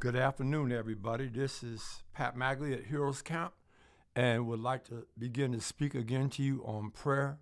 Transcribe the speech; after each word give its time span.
Good 0.00 0.14
afternoon, 0.14 0.70
everybody. 0.70 1.26
This 1.26 1.64
is 1.64 2.04
Pat 2.14 2.36
Magley 2.36 2.72
at 2.72 2.84
Heroes 2.84 3.20
Camp 3.20 3.52
and 4.14 4.46
would 4.46 4.60
like 4.60 4.84
to 4.84 5.08
begin 5.18 5.50
to 5.50 5.60
speak 5.60 5.96
again 5.96 6.30
to 6.30 6.42
you 6.44 6.62
on 6.64 6.92
prayer. 6.92 7.40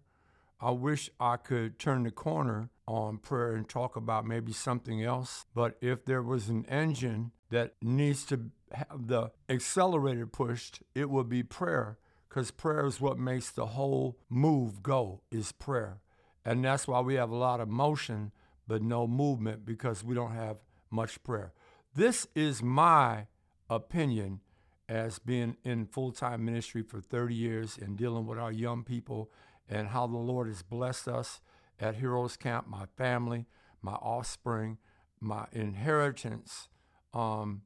I 0.59 0.71
wish 0.71 1.11
I 1.21 1.37
could 1.37 1.79
turn 1.79 2.05
the 2.05 2.11
corner 2.11 2.71
on 2.89 3.19
prayer 3.19 3.53
and 3.53 3.69
talk 3.69 3.95
about 3.95 4.25
maybe 4.25 4.55
something 4.55 5.05
else, 5.05 5.45
but 5.55 5.77
if 5.83 6.07
there 6.07 6.23
was 6.23 6.49
an 6.49 6.65
engine 6.65 7.33
that 7.51 7.75
needs 7.83 8.25
to 8.25 8.51
have 8.73 9.07
the 9.07 9.33
accelerator 9.51 10.27
pushed, 10.27 10.83
it 10.95 11.11
would 11.11 11.29
be 11.29 11.43
prayer 11.43 11.99
because 12.27 12.51
prayer 12.51 12.87
is 12.87 13.03
what 13.03 13.19
makes 13.19 13.51
the 13.51 13.67
whole 13.67 14.17
move 14.31 14.83
go 14.83 15.21
is 15.31 15.53
prayer. 15.53 16.01
And 16.43 16.65
that's 16.65 16.89
why 16.89 17.01
we 17.01 17.17
have 17.17 17.29
a 17.29 17.37
lot 17.37 17.61
of 17.61 17.69
motion 17.69 18.33
but 18.67 18.81
no 18.81 19.07
movement 19.07 19.67
because 19.67 20.03
we 20.03 20.15
don't 20.15 20.33
have 20.33 20.57
much 20.91 21.23
prayer. 21.23 21.53
This 21.97 22.27
is 22.35 22.63
my 22.63 23.27
opinion 23.71 24.41
as 24.87 25.19
being 25.19 25.57
in 25.65 25.87
full 25.87 26.13
time 26.13 26.45
ministry 26.45 26.83
for 26.83 27.01
30 27.01 27.35
years 27.35 27.79
and 27.81 27.97
dealing 27.97 28.27
with 28.27 28.39
our 28.39 28.53
young 28.53 28.85
people 28.85 29.31
and 29.67 29.89
how 29.89 30.07
the 30.07 30.19
Lord 30.19 30.47
has 30.49 30.61
blessed 30.61 31.09
us 31.09 31.41
at 31.81 31.95
Heroes 31.95 32.37
Camp, 32.37 32.69
my 32.69 32.85
family, 32.99 33.47
my 33.81 33.95
offspring, 33.95 34.77
my 35.21 35.47
inheritance. 35.53 36.69
Um, 37.15 37.63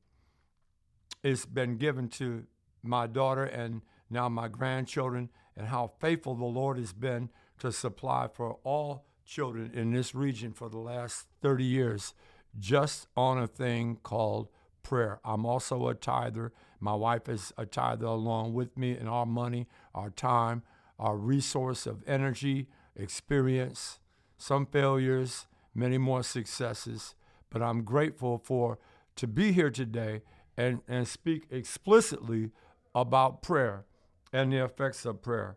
it's 1.24 1.44
been 1.44 1.76
given 1.76 2.06
to 2.10 2.44
my 2.84 3.08
daughter 3.08 3.44
and 3.44 3.82
now 4.10 4.28
my 4.28 4.46
grandchildren, 4.46 5.30
and 5.56 5.66
how 5.66 5.90
faithful 6.00 6.36
the 6.36 6.44
Lord 6.44 6.78
has 6.78 6.92
been 6.92 7.30
to 7.58 7.72
supply 7.72 8.28
for 8.32 8.58
all 8.62 9.06
children 9.24 9.72
in 9.74 9.90
this 9.90 10.14
region 10.14 10.52
for 10.52 10.68
the 10.68 10.78
last 10.78 11.26
30 11.42 11.64
years 11.64 12.14
just 12.58 13.06
on 13.16 13.38
a 13.38 13.46
thing 13.46 13.98
called 14.02 14.48
prayer. 14.82 15.20
I'm 15.24 15.44
also 15.46 15.88
a 15.88 15.94
tither. 15.94 16.52
My 16.80 16.94
wife 16.94 17.28
is 17.28 17.52
a 17.56 17.66
tither 17.66 18.06
along 18.06 18.54
with 18.54 18.76
me, 18.76 18.92
and 18.92 19.08
our 19.08 19.26
money, 19.26 19.68
our 19.94 20.10
time, 20.10 20.62
our 20.98 21.16
resource 21.16 21.86
of 21.86 22.02
energy, 22.06 22.68
experience, 22.96 23.98
some 24.38 24.66
failures, 24.66 25.46
many 25.74 25.98
more 25.98 26.22
successes. 26.22 27.14
But 27.50 27.62
I'm 27.62 27.82
grateful 27.82 28.38
for 28.38 28.78
to 29.16 29.26
be 29.26 29.52
here 29.52 29.70
today 29.70 30.22
and, 30.56 30.80
and 30.88 31.06
speak 31.06 31.46
explicitly 31.50 32.50
about 32.94 33.42
prayer 33.42 33.84
and 34.32 34.52
the 34.52 34.64
effects 34.64 35.04
of 35.04 35.22
prayer 35.22 35.56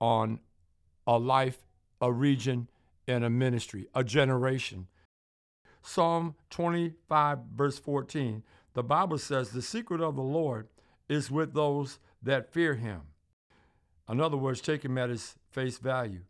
on 0.00 0.40
a 1.06 1.18
life, 1.18 1.58
a 2.00 2.12
region, 2.12 2.68
and 3.06 3.24
a 3.24 3.30
ministry, 3.30 3.88
a 3.94 4.04
generation. 4.04 4.86
Psalm 5.82 6.34
25, 6.50 7.38
verse 7.54 7.78
14, 7.78 8.42
the 8.74 8.82
Bible 8.82 9.18
says, 9.18 9.50
The 9.50 9.62
secret 9.62 10.00
of 10.00 10.16
the 10.16 10.22
Lord 10.22 10.68
is 11.08 11.30
with 11.30 11.54
those 11.54 11.98
that 12.22 12.52
fear 12.52 12.74
him. 12.74 13.02
In 14.08 14.20
other 14.20 14.36
words, 14.36 14.60
take 14.60 14.84
him 14.84 14.98
at 14.98 15.10
his 15.10 15.36
face 15.50 15.78
value. 15.78 16.22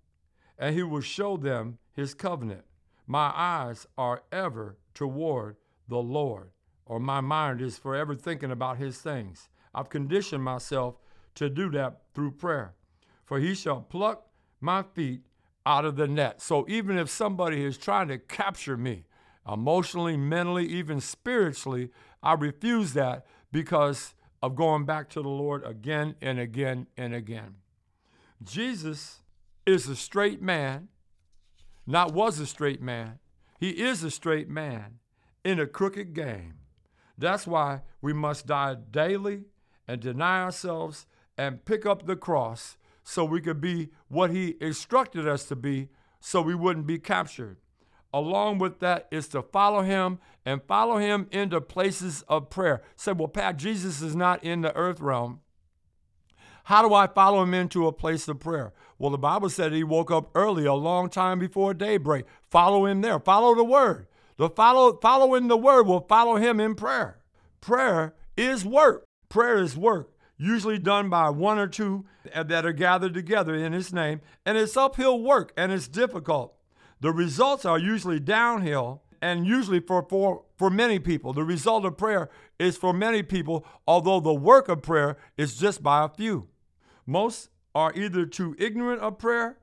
And 0.58 0.74
he 0.74 0.82
will 0.82 1.00
show 1.00 1.36
them 1.36 1.78
his 1.92 2.14
covenant. 2.14 2.64
My 3.06 3.32
eyes 3.34 3.86
are 3.98 4.22
ever 4.30 4.76
toward 4.94 5.56
the 5.88 5.98
Lord, 5.98 6.50
or 6.86 7.00
my 7.00 7.20
mind 7.20 7.60
is 7.60 7.78
forever 7.78 8.14
thinking 8.14 8.50
about 8.50 8.78
his 8.78 8.98
things. 8.98 9.48
I've 9.74 9.88
conditioned 9.88 10.44
myself 10.44 10.96
to 11.36 11.48
do 11.48 11.70
that 11.70 12.02
through 12.14 12.32
prayer. 12.32 12.74
For 13.24 13.38
he 13.38 13.54
shall 13.54 13.80
pluck 13.80 14.26
my 14.60 14.82
feet 14.82 15.22
out 15.64 15.84
of 15.84 15.96
the 15.96 16.08
net. 16.08 16.40
So 16.40 16.66
even 16.68 16.98
if 16.98 17.08
somebody 17.08 17.64
is 17.64 17.78
trying 17.78 18.08
to 18.08 18.18
capture 18.18 18.76
me, 18.76 19.04
emotionally, 19.50 20.16
mentally, 20.16 20.66
even 20.66 21.00
spiritually, 21.00 21.90
I 22.22 22.34
refuse 22.34 22.92
that 22.94 23.26
because 23.52 24.14
of 24.42 24.54
going 24.54 24.84
back 24.84 25.08
to 25.10 25.22
the 25.22 25.28
Lord 25.28 25.64
again 25.66 26.14
and 26.20 26.38
again 26.38 26.86
and 26.96 27.14
again. 27.14 27.56
Jesus 28.42 29.20
is 29.66 29.88
a 29.88 29.96
straight 29.96 30.40
man, 30.40 30.88
not 31.86 32.14
was 32.14 32.38
a 32.38 32.46
straight 32.46 32.80
man. 32.80 33.18
He 33.58 33.70
is 33.70 34.02
a 34.02 34.10
straight 34.10 34.48
man 34.48 34.98
in 35.44 35.58
a 35.58 35.66
crooked 35.66 36.14
game. 36.14 36.54
That's 37.18 37.46
why 37.46 37.82
we 38.00 38.12
must 38.12 38.46
die 38.46 38.76
daily 38.90 39.44
and 39.86 40.00
deny 40.00 40.42
ourselves 40.42 41.06
and 41.36 41.64
pick 41.64 41.84
up 41.84 42.06
the 42.06 42.16
cross 42.16 42.78
so 43.02 43.24
we 43.24 43.40
could 43.40 43.60
be 43.60 43.90
what 44.08 44.30
he 44.30 44.56
instructed 44.60 45.28
us 45.28 45.44
to 45.44 45.56
be 45.56 45.88
so 46.20 46.40
we 46.40 46.54
wouldn't 46.54 46.86
be 46.86 46.98
captured. 46.98 47.58
Along 48.12 48.58
with 48.58 48.80
that 48.80 49.06
is 49.10 49.28
to 49.28 49.42
follow 49.42 49.82
him 49.82 50.18
and 50.44 50.62
follow 50.62 50.96
him 50.98 51.28
into 51.30 51.60
places 51.60 52.22
of 52.28 52.50
prayer. 52.50 52.82
Say, 52.96 53.12
well, 53.12 53.28
Pat, 53.28 53.56
Jesus 53.56 54.02
is 54.02 54.16
not 54.16 54.42
in 54.42 54.62
the 54.62 54.74
earth 54.74 55.00
realm. 55.00 55.40
How 56.64 56.86
do 56.86 56.94
I 56.94 57.06
follow 57.06 57.42
him 57.42 57.54
into 57.54 57.86
a 57.86 57.92
place 57.92 58.28
of 58.28 58.40
prayer? 58.40 58.72
Well, 58.98 59.10
the 59.10 59.18
Bible 59.18 59.48
said 59.48 59.72
he 59.72 59.84
woke 59.84 60.10
up 60.10 60.30
early, 60.34 60.66
a 60.66 60.74
long 60.74 61.08
time 61.08 61.38
before 61.38 61.72
daybreak. 61.72 62.26
Follow 62.50 62.86
him 62.86 63.00
there. 63.00 63.18
Follow 63.18 63.54
the 63.54 63.64
word. 63.64 64.06
The 64.36 64.50
follow, 64.50 64.98
following 65.00 65.48
the 65.48 65.56
word 65.56 65.86
will 65.86 66.06
follow 66.08 66.36
him 66.36 66.60
in 66.60 66.74
prayer. 66.74 67.20
Prayer 67.60 68.14
is 68.36 68.64
work. 68.64 69.04
Prayer 69.28 69.58
is 69.58 69.76
work 69.76 70.10
usually 70.40 70.78
done 70.78 71.10
by 71.10 71.28
one 71.28 71.58
or 71.58 71.66
two 71.66 72.06
that 72.34 72.64
are 72.64 72.72
gathered 72.72 73.12
together 73.12 73.54
in 73.54 73.74
his 73.74 73.92
name, 73.92 74.22
and 74.46 74.56
it's 74.56 74.76
uphill 74.76 75.20
work 75.20 75.52
and 75.56 75.70
it's 75.70 75.86
difficult. 75.86 76.56
The 77.00 77.12
results 77.12 77.64
are 77.64 77.78
usually 77.78 78.20
downhill 78.20 79.02
and 79.22 79.46
usually 79.46 79.80
for, 79.80 80.06
for, 80.08 80.44
for 80.56 80.70
many 80.70 80.98
people. 80.98 81.32
The 81.32 81.44
result 81.44 81.84
of 81.84 81.96
prayer 81.96 82.30
is 82.58 82.76
for 82.76 82.92
many 82.92 83.22
people, 83.22 83.64
although 83.86 84.20
the 84.20 84.34
work 84.34 84.68
of 84.68 84.82
prayer 84.82 85.16
is 85.36 85.56
just 85.56 85.82
by 85.82 86.04
a 86.04 86.08
few. 86.08 86.48
Most 87.06 87.48
are 87.74 87.92
either 87.94 88.26
too 88.26 88.56
ignorant 88.58 89.00
of 89.00 89.18
prayer 89.18 89.58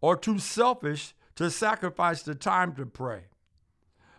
or 0.00 0.16
too 0.16 0.38
selfish 0.38 1.14
to 1.36 1.50
sacrifice 1.50 2.22
the 2.22 2.34
time 2.34 2.74
to 2.74 2.86
pray. 2.86 3.24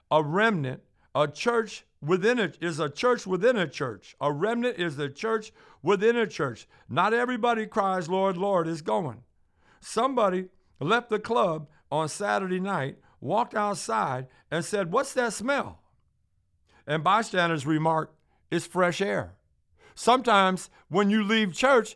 A 0.09 0.23
remnant, 0.23 0.81
a 1.13 1.27
church 1.27 1.85
within 2.01 2.39
it 2.39 2.57
is 2.61 2.79
a 2.79 2.89
church 2.89 3.25
within 3.25 3.57
a 3.57 3.67
church. 3.67 4.15
A 4.19 4.31
remnant 4.31 4.77
is 4.77 4.95
the 4.95 5.09
church 5.09 5.51
within 5.81 6.15
a 6.15 6.27
church. 6.27 6.67
Not 6.89 7.13
everybody 7.13 7.65
cries, 7.65 8.09
Lord, 8.09 8.37
Lord, 8.37 8.67
is 8.67 8.81
going. 8.81 9.23
Somebody 9.79 10.45
left 10.79 11.09
the 11.09 11.19
club 11.19 11.67
on 11.93 12.09
Saturday 12.09 12.59
night, 12.59 12.97
walked 13.21 13.53
outside, 13.53 14.25
and 14.49 14.65
said, 14.65 14.91
What's 14.91 15.13
that 15.13 15.31
smell? 15.31 15.79
And 16.87 17.03
bystanders 17.03 17.67
remarked, 17.67 18.15
It's 18.49 18.65
fresh 18.65 18.99
air. 18.99 19.35
Sometimes 19.93 20.71
when 20.89 21.11
you 21.11 21.23
leave 21.23 21.53
church, 21.53 21.95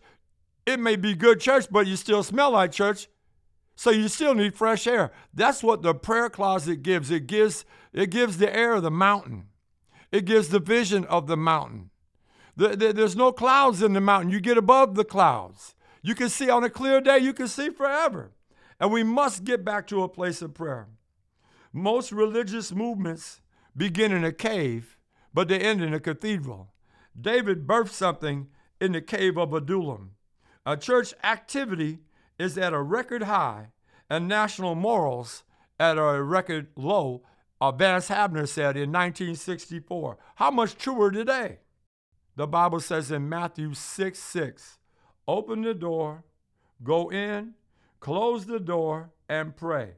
it 0.67 0.79
may 0.79 0.97
be 0.97 1.15
good 1.15 1.39
church, 1.39 1.65
but 1.71 1.87
you 1.87 1.95
still 1.95 2.21
smell 2.21 2.51
like 2.51 2.71
church. 2.71 3.07
So 3.75 3.89
you 3.89 4.07
still 4.07 4.35
need 4.35 4.53
fresh 4.53 4.85
air. 4.85 5.11
That's 5.33 5.63
what 5.63 5.81
the 5.81 5.95
prayer 5.95 6.29
closet 6.29 6.83
gives. 6.83 7.09
It 7.09 7.25
gives 7.25 7.65
it 7.91 8.11
gives 8.11 8.37
the 8.37 8.55
air 8.55 8.75
of 8.75 8.83
the 8.83 8.91
mountain. 8.91 9.47
It 10.11 10.25
gives 10.25 10.49
the 10.49 10.59
vision 10.59 11.05
of 11.05 11.25
the 11.25 11.37
mountain. 11.37 11.89
The, 12.55 12.69
the, 12.69 12.93
there's 12.93 13.15
no 13.15 13.31
clouds 13.31 13.81
in 13.81 13.93
the 13.93 14.01
mountain. 14.01 14.29
You 14.29 14.41
get 14.41 14.57
above 14.57 14.93
the 14.93 15.03
clouds. 15.03 15.73
You 16.03 16.13
can 16.13 16.29
see 16.29 16.51
on 16.51 16.63
a 16.63 16.69
clear 16.69 17.01
day, 17.01 17.17
you 17.17 17.33
can 17.33 17.47
see 17.47 17.69
forever. 17.69 18.31
And 18.79 18.91
we 18.91 19.03
must 19.03 19.43
get 19.43 19.65
back 19.65 19.87
to 19.87 20.03
a 20.03 20.09
place 20.09 20.41
of 20.41 20.53
prayer. 20.53 20.87
Most 21.73 22.11
religious 22.11 22.71
movements 22.71 23.41
begin 23.75 24.11
in 24.11 24.23
a 24.23 24.31
cave, 24.31 24.97
but 25.33 25.47
they 25.47 25.59
end 25.59 25.81
in 25.81 25.93
a 25.93 25.99
cathedral. 25.99 26.73
David 27.19 27.65
birthed 27.65 27.89
something 27.89 28.47
in 28.79 28.91
the 28.91 29.01
cave 29.01 29.37
of 29.37 29.53
Adullam. 29.53 30.11
A 30.65 30.77
church 30.77 31.13
activity 31.23 31.99
is 32.37 32.57
at 32.57 32.73
a 32.73 32.81
record 32.81 33.23
high, 33.23 33.71
and 34.09 34.27
national 34.27 34.75
morals 34.75 35.43
at 35.79 35.97
a 35.97 36.21
record 36.23 36.67
low 36.75 37.23
uh, 37.59 37.71
Vance 37.71 38.09
Havner 38.09 38.47
said 38.47 38.77
in 38.77 38.91
1964. 38.91 40.17
How 40.35 40.51
much 40.51 40.77
truer 40.77 41.11
today? 41.11 41.59
The 42.35 42.47
Bible 42.47 42.79
says 42.79 43.11
in 43.11 43.27
Matthew 43.27 43.73
6 43.73 44.19
6, 44.19 44.77
open 45.27 45.63
the 45.63 45.73
door, 45.73 46.23
go 46.83 47.09
in, 47.11 47.55
close 47.99 48.45
the 48.45 48.59
door, 48.59 49.11
and 49.29 49.55
pray. 49.55 49.91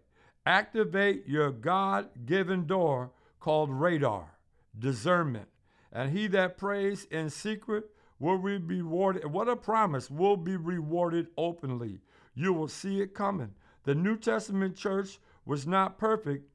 Activate 0.46 1.28
your 1.28 1.52
God 1.52 2.10
given 2.26 2.66
door 2.66 3.12
called 3.40 3.70
radar, 3.72 4.38
discernment. 4.78 5.48
And 5.92 6.12
he 6.12 6.28
that 6.28 6.58
prays 6.58 7.06
in 7.06 7.30
secret 7.30 7.86
will 8.20 8.38
be 8.38 8.58
rewarded. 8.58 9.26
What 9.26 9.48
a 9.48 9.56
promise! 9.56 10.10
Will 10.10 10.38
be 10.38 10.56
rewarded 10.56 11.28
openly. 11.38 12.02
You 12.36 12.54
will 12.54 12.68
see 12.68 13.02
it 13.02 13.14
coming. 13.14 13.54
The 13.84 13.96
New 13.96 14.18
Testament 14.18 14.76
church 14.76 15.20
was 15.46 15.66
not 15.66 15.98
perfect, 15.98 16.48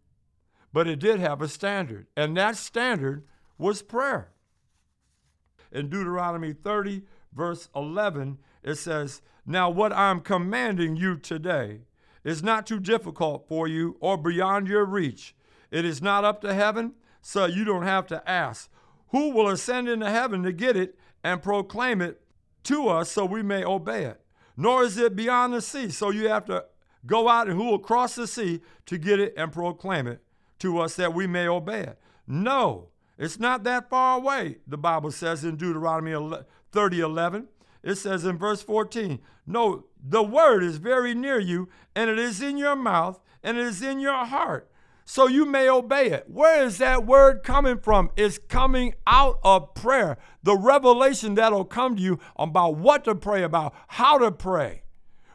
but 0.73 0.87
it 0.87 0.99
did 0.99 1.21
have 1.21 1.41
a 1.41 1.49
standard, 1.49 2.07
and 2.17 2.37
that 2.37 2.57
standard 2.57 3.25
was 3.59 3.83
prayer. 3.83 4.31
In 5.73 5.89
Deuteronomy 5.89 6.53
30, 6.53 7.03
verse 7.33 7.69
11, 7.75 8.39
it 8.63 8.77
says, 8.77 9.21
Now 9.47 9.69
what 9.69 9.93
I'm 9.93 10.21
commanding 10.21 10.97
you 10.97 11.17
today 11.17 11.81
is 12.23 12.43
not 12.43 12.67
too 12.67 12.81
difficult 12.81 13.47
for 13.47 13.69
you 13.69 13.97
or 14.01 14.17
beyond 14.17 14.69
your 14.69 14.85
reach. 14.85 15.35
It 15.71 15.85
is 15.85 16.01
not 16.01 16.25
up 16.25 16.41
to 16.41 16.55
heaven, 16.55 16.95
so 17.21 17.45
you 17.47 17.65
don't 17.65 17.83
have 17.83 18.07
to 18.09 18.29
ask. 18.29 18.71
Who 19.09 19.31
will 19.31 19.49
ascend 19.49 19.89
into 19.89 20.09
heaven 20.09 20.43
to 20.43 20.53
get 20.53 20.77
it 20.77 20.99
and 21.23 21.43
proclaim 21.43 22.01
it 22.01 22.23
to 22.65 22.89
us 22.89 23.11
so 23.11 23.25
we 23.25 23.43
may 23.43 23.65
obey 23.65 24.05
it? 24.05 24.21
Nor 24.57 24.85
is 24.85 24.97
it 24.97 25.17
beyond 25.17 25.53
the 25.53 25.61
sea, 25.61 25.91
so 25.91 26.11
you 26.11 26.29
have 26.29 26.47
to 26.47 26.65
go 27.07 27.29
out 27.29 27.49
and 27.49 27.57
who 27.57 27.65
will 27.65 27.79
cross 27.79 28.15
the 28.15 28.27
sea 28.27 28.61
to 28.87 28.97
get 28.97 29.21
it 29.21 29.35
and 29.37 29.53
proclaim 29.53 30.07
it 30.07 30.23
to 30.61 30.79
us 30.79 30.97
that 30.97 31.13
we 31.13 31.27
may 31.27 31.47
obey 31.47 31.81
it? 31.81 31.99
No, 32.27 32.89
it's 33.19 33.39
not 33.39 33.65
that 33.65 33.91
far 33.91 34.17
away, 34.17 34.59
the 34.67 34.79
Bible 34.79 35.11
says 35.11 35.45
in 35.45 35.57
Deuteronomy 35.57 36.15
30 36.73 37.01
11. 37.01 37.49
It 37.85 37.97
says 37.97 38.25
in 38.25 38.39
verse 38.39 38.63
14, 38.63 39.21
No, 39.47 39.85
the 40.03 40.23
word 40.23 40.65
is 40.65 40.79
very 40.79 41.15
near 41.15 41.39
you, 41.39 41.69
and 41.95 42.09
it 42.09 42.19
is 42.19 42.41
in 42.41 42.57
your 42.57 42.75
mouth, 42.75 43.21
and 43.43 43.59
it 43.59 43.67
is 43.67 43.83
in 43.83 44.01
your 44.01 44.25
heart, 44.25 44.71
so 45.05 45.29
you 45.29 45.45
may 45.45 45.69
obey 45.69 46.07
it. 46.07 46.25
Where 46.29 46.65
is 46.65 46.79
that 46.79 47.05
word 47.05 47.43
coming 47.43 47.79
from? 47.79 48.11
It's 48.17 48.39
coming 48.39 48.95
out 49.07 49.39
of 49.45 49.75
prayer. 49.75 50.17
The 50.43 50.57
revelation 50.57 51.35
that'll 51.35 51.67
come 51.67 51.97
to 51.97 52.03
you 52.03 52.19
about 52.37 52.77
what 52.77 53.05
to 53.05 53.15
pray 53.15 53.43
about, 53.43 53.75
how 53.89 54.17
to 54.17 54.33
pray. 54.33 54.84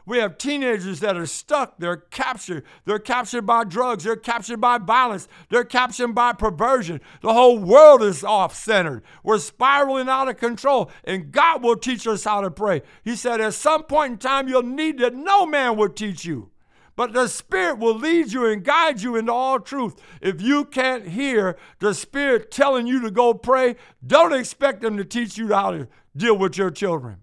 We 0.06 0.18
have 0.18 0.38
teenagers 0.38 1.00
that 1.00 1.16
are 1.16 1.26
stuck. 1.26 1.78
They're 1.78 1.96
captured. 1.96 2.64
They're 2.84 2.98
captured 2.98 3.42
by 3.42 3.64
drugs. 3.64 4.04
They're 4.04 4.16
captured 4.16 4.60
by 4.60 4.78
violence. 4.78 5.28
They're 5.48 5.64
captured 5.64 6.14
by 6.14 6.32
perversion. 6.32 7.00
The 7.22 7.32
whole 7.32 7.58
world 7.58 8.02
is 8.02 8.24
off 8.24 8.54
centered. 8.54 9.02
We're 9.22 9.38
spiraling 9.38 10.08
out 10.08 10.28
of 10.28 10.36
control. 10.36 10.90
And 11.04 11.32
God 11.32 11.62
will 11.62 11.76
teach 11.76 12.06
us 12.06 12.24
how 12.24 12.40
to 12.40 12.50
pray. 12.50 12.82
He 13.04 13.16
said, 13.16 13.40
at 13.40 13.54
some 13.54 13.84
point 13.84 14.12
in 14.12 14.18
time, 14.18 14.48
you'll 14.48 14.62
need 14.62 14.98
that 14.98 15.14
no 15.14 15.46
man 15.46 15.76
will 15.76 15.90
teach 15.90 16.24
you. 16.24 16.50
But 16.96 17.12
the 17.12 17.28
Spirit 17.28 17.78
will 17.78 17.94
lead 17.94 18.32
you 18.32 18.44
and 18.46 18.64
guide 18.64 19.00
you 19.00 19.16
into 19.16 19.32
all 19.32 19.58
truth. 19.60 19.96
If 20.20 20.42
you 20.42 20.64
can't 20.64 21.08
hear 21.08 21.56
the 21.78 21.94
Spirit 21.94 22.50
telling 22.50 22.86
you 22.86 23.00
to 23.00 23.10
go 23.10 23.32
pray, 23.32 23.76
don't 24.06 24.34
expect 24.34 24.84
Him 24.84 24.96
to 24.96 25.04
teach 25.04 25.38
you 25.38 25.54
how 25.54 25.70
to 25.70 25.88
deal 26.16 26.36
with 26.36 26.58
your 26.58 26.70
children 26.70 27.18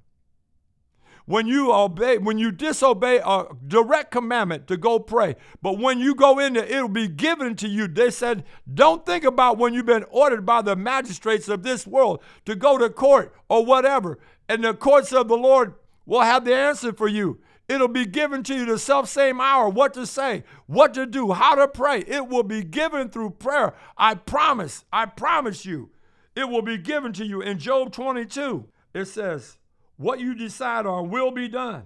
when 1.27 1.45
you 1.45 1.73
obey, 1.73 2.17
when 2.17 2.37
you 2.37 2.51
disobey 2.51 3.19
a 3.23 3.45
direct 3.67 4.11
commandment 4.11 4.65
to 4.65 4.77
go 4.77 4.97
pray, 4.97 5.35
but 5.61 5.77
when 5.77 5.99
you 5.99 6.15
go 6.15 6.39
in 6.39 6.53
there, 6.53 6.63
it'll 6.63 6.87
be 6.87 7.09
given 7.09 7.53
to 7.57 7.67
you. 7.67 7.85
They 7.85 8.11
said, 8.11 8.45
don't 8.73 9.05
think 9.05 9.25
about 9.25 9.57
when 9.57 9.73
you've 9.73 9.85
been 9.85 10.05
ordered 10.09 10.45
by 10.45 10.61
the 10.61 10.77
magistrates 10.77 11.49
of 11.49 11.63
this 11.63 11.85
world 11.85 12.23
to 12.45 12.55
go 12.55 12.77
to 12.77 12.89
court 12.89 13.35
or 13.49 13.65
whatever, 13.65 14.17
and 14.47 14.63
the 14.63 14.73
courts 14.73 15.11
of 15.11 15.27
the 15.27 15.35
Lord 15.35 15.73
will 16.05 16.21
have 16.21 16.45
the 16.45 16.55
answer 16.55 16.93
for 16.93 17.09
you. 17.09 17.41
It'll 17.67 17.89
be 17.89 18.05
given 18.05 18.41
to 18.43 18.55
you 18.55 18.65
the 18.65 18.79
self 18.79 19.09
same 19.09 19.41
hour 19.41 19.67
what 19.67 19.93
to 19.95 20.07
say, 20.07 20.45
what 20.65 20.93
to 20.93 21.05
do, 21.05 21.33
how 21.33 21.55
to 21.55 21.67
pray. 21.67 22.05
It 22.07 22.29
will 22.29 22.43
be 22.43 22.63
given 22.63 23.09
through 23.09 23.31
prayer. 23.31 23.73
I 23.97 24.15
promise, 24.15 24.85
I 24.93 25.07
promise 25.07 25.65
you, 25.65 25.89
it 26.37 26.47
will 26.47 26.61
be 26.61 26.77
given 26.77 27.11
to 27.13 27.25
you. 27.25 27.41
In 27.41 27.59
Job 27.59 27.91
22, 27.91 28.65
it 28.93 29.05
says, 29.05 29.57
what 29.97 30.19
you 30.19 30.35
decide 30.35 30.85
on 30.85 31.09
will 31.09 31.31
be 31.31 31.47
done, 31.47 31.83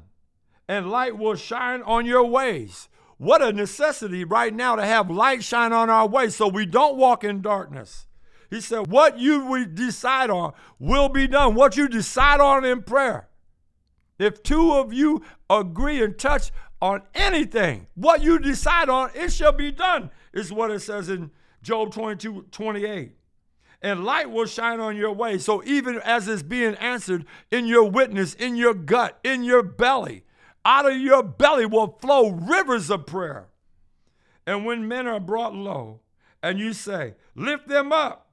and 0.67 0.89
light 0.89 1.17
will 1.17 1.35
shine 1.35 1.81
on 1.81 2.05
your 2.05 2.25
ways. 2.25 2.89
What 3.17 3.41
a 3.41 3.53
necessity 3.53 4.23
right 4.23 4.53
now 4.53 4.75
to 4.75 4.85
have 4.85 5.09
light 5.09 5.43
shine 5.43 5.73
on 5.73 5.89
our 5.89 6.07
way 6.07 6.29
so 6.29 6.47
we 6.47 6.65
don't 6.65 6.97
walk 6.97 7.23
in 7.23 7.41
darkness. 7.41 8.07
He 8.49 8.59
said, 8.59 8.87
What 8.87 9.19
you 9.19 9.65
decide 9.65 10.29
on 10.29 10.53
will 10.77 11.07
be 11.07 11.27
done. 11.27 11.55
What 11.55 11.77
you 11.77 11.87
decide 11.87 12.41
on 12.41 12.65
in 12.65 12.83
prayer. 12.83 13.29
If 14.19 14.43
two 14.43 14.73
of 14.73 14.91
you 14.91 15.23
agree 15.49 16.03
and 16.03 16.17
touch 16.17 16.51
on 16.81 17.03
anything, 17.15 17.87
what 17.95 18.21
you 18.21 18.39
decide 18.39 18.89
on, 18.89 19.09
it 19.15 19.31
shall 19.31 19.53
be 19.53 19.71
done, 19.71 20.11
is 20.33 20.51
what 20.51 20.69
it 20.69 20.81
says 20.81 21.09
in 21.09 21.31
Job 21.63 21.93
22 21.93 22.47
28 22.51 23.13
and 23.81 24.03
light 24.03 24.29
will 24.29 24.45
shine 24.45 24.79
on 24.79 24.95
your 24.95 25.11
way. 25.11 25.37
So 25.37 25.63
even 25.63 25.99
as 25.99 26.27
it's 26.27 26.43
being 26.43 26.75
answered 26.75 27.25
in 27.49 27.65
your 27.65 27.89
witness, 27.89 28.33
in 28.33 28.55
your 28.55 28.73
gut, 28.73 29.19
in 29.23 29.43
your 29.43 29.63
belly, 29.63 30.23
out 30.63 30.89
of 30.89 30.97
your 30.97 31.23
belly 31.23 31.65
will 31.65 31.97
flow 31.99 32.29
rivers 32.29 32.91
of 32.91 33.07
prayer. 33.07 33.47
And 34.45 34.65
when 34.65 34.87
men 34.87 35.07
are 35.07 35.19
brought 35.19 35.55
low, 35.55 36.01
and 36.43 36.59
you 36.59 36.73
say, 36.73 37.15
Lift 37.35 37.67
them 37.67 37.91
up, 37.91 38.31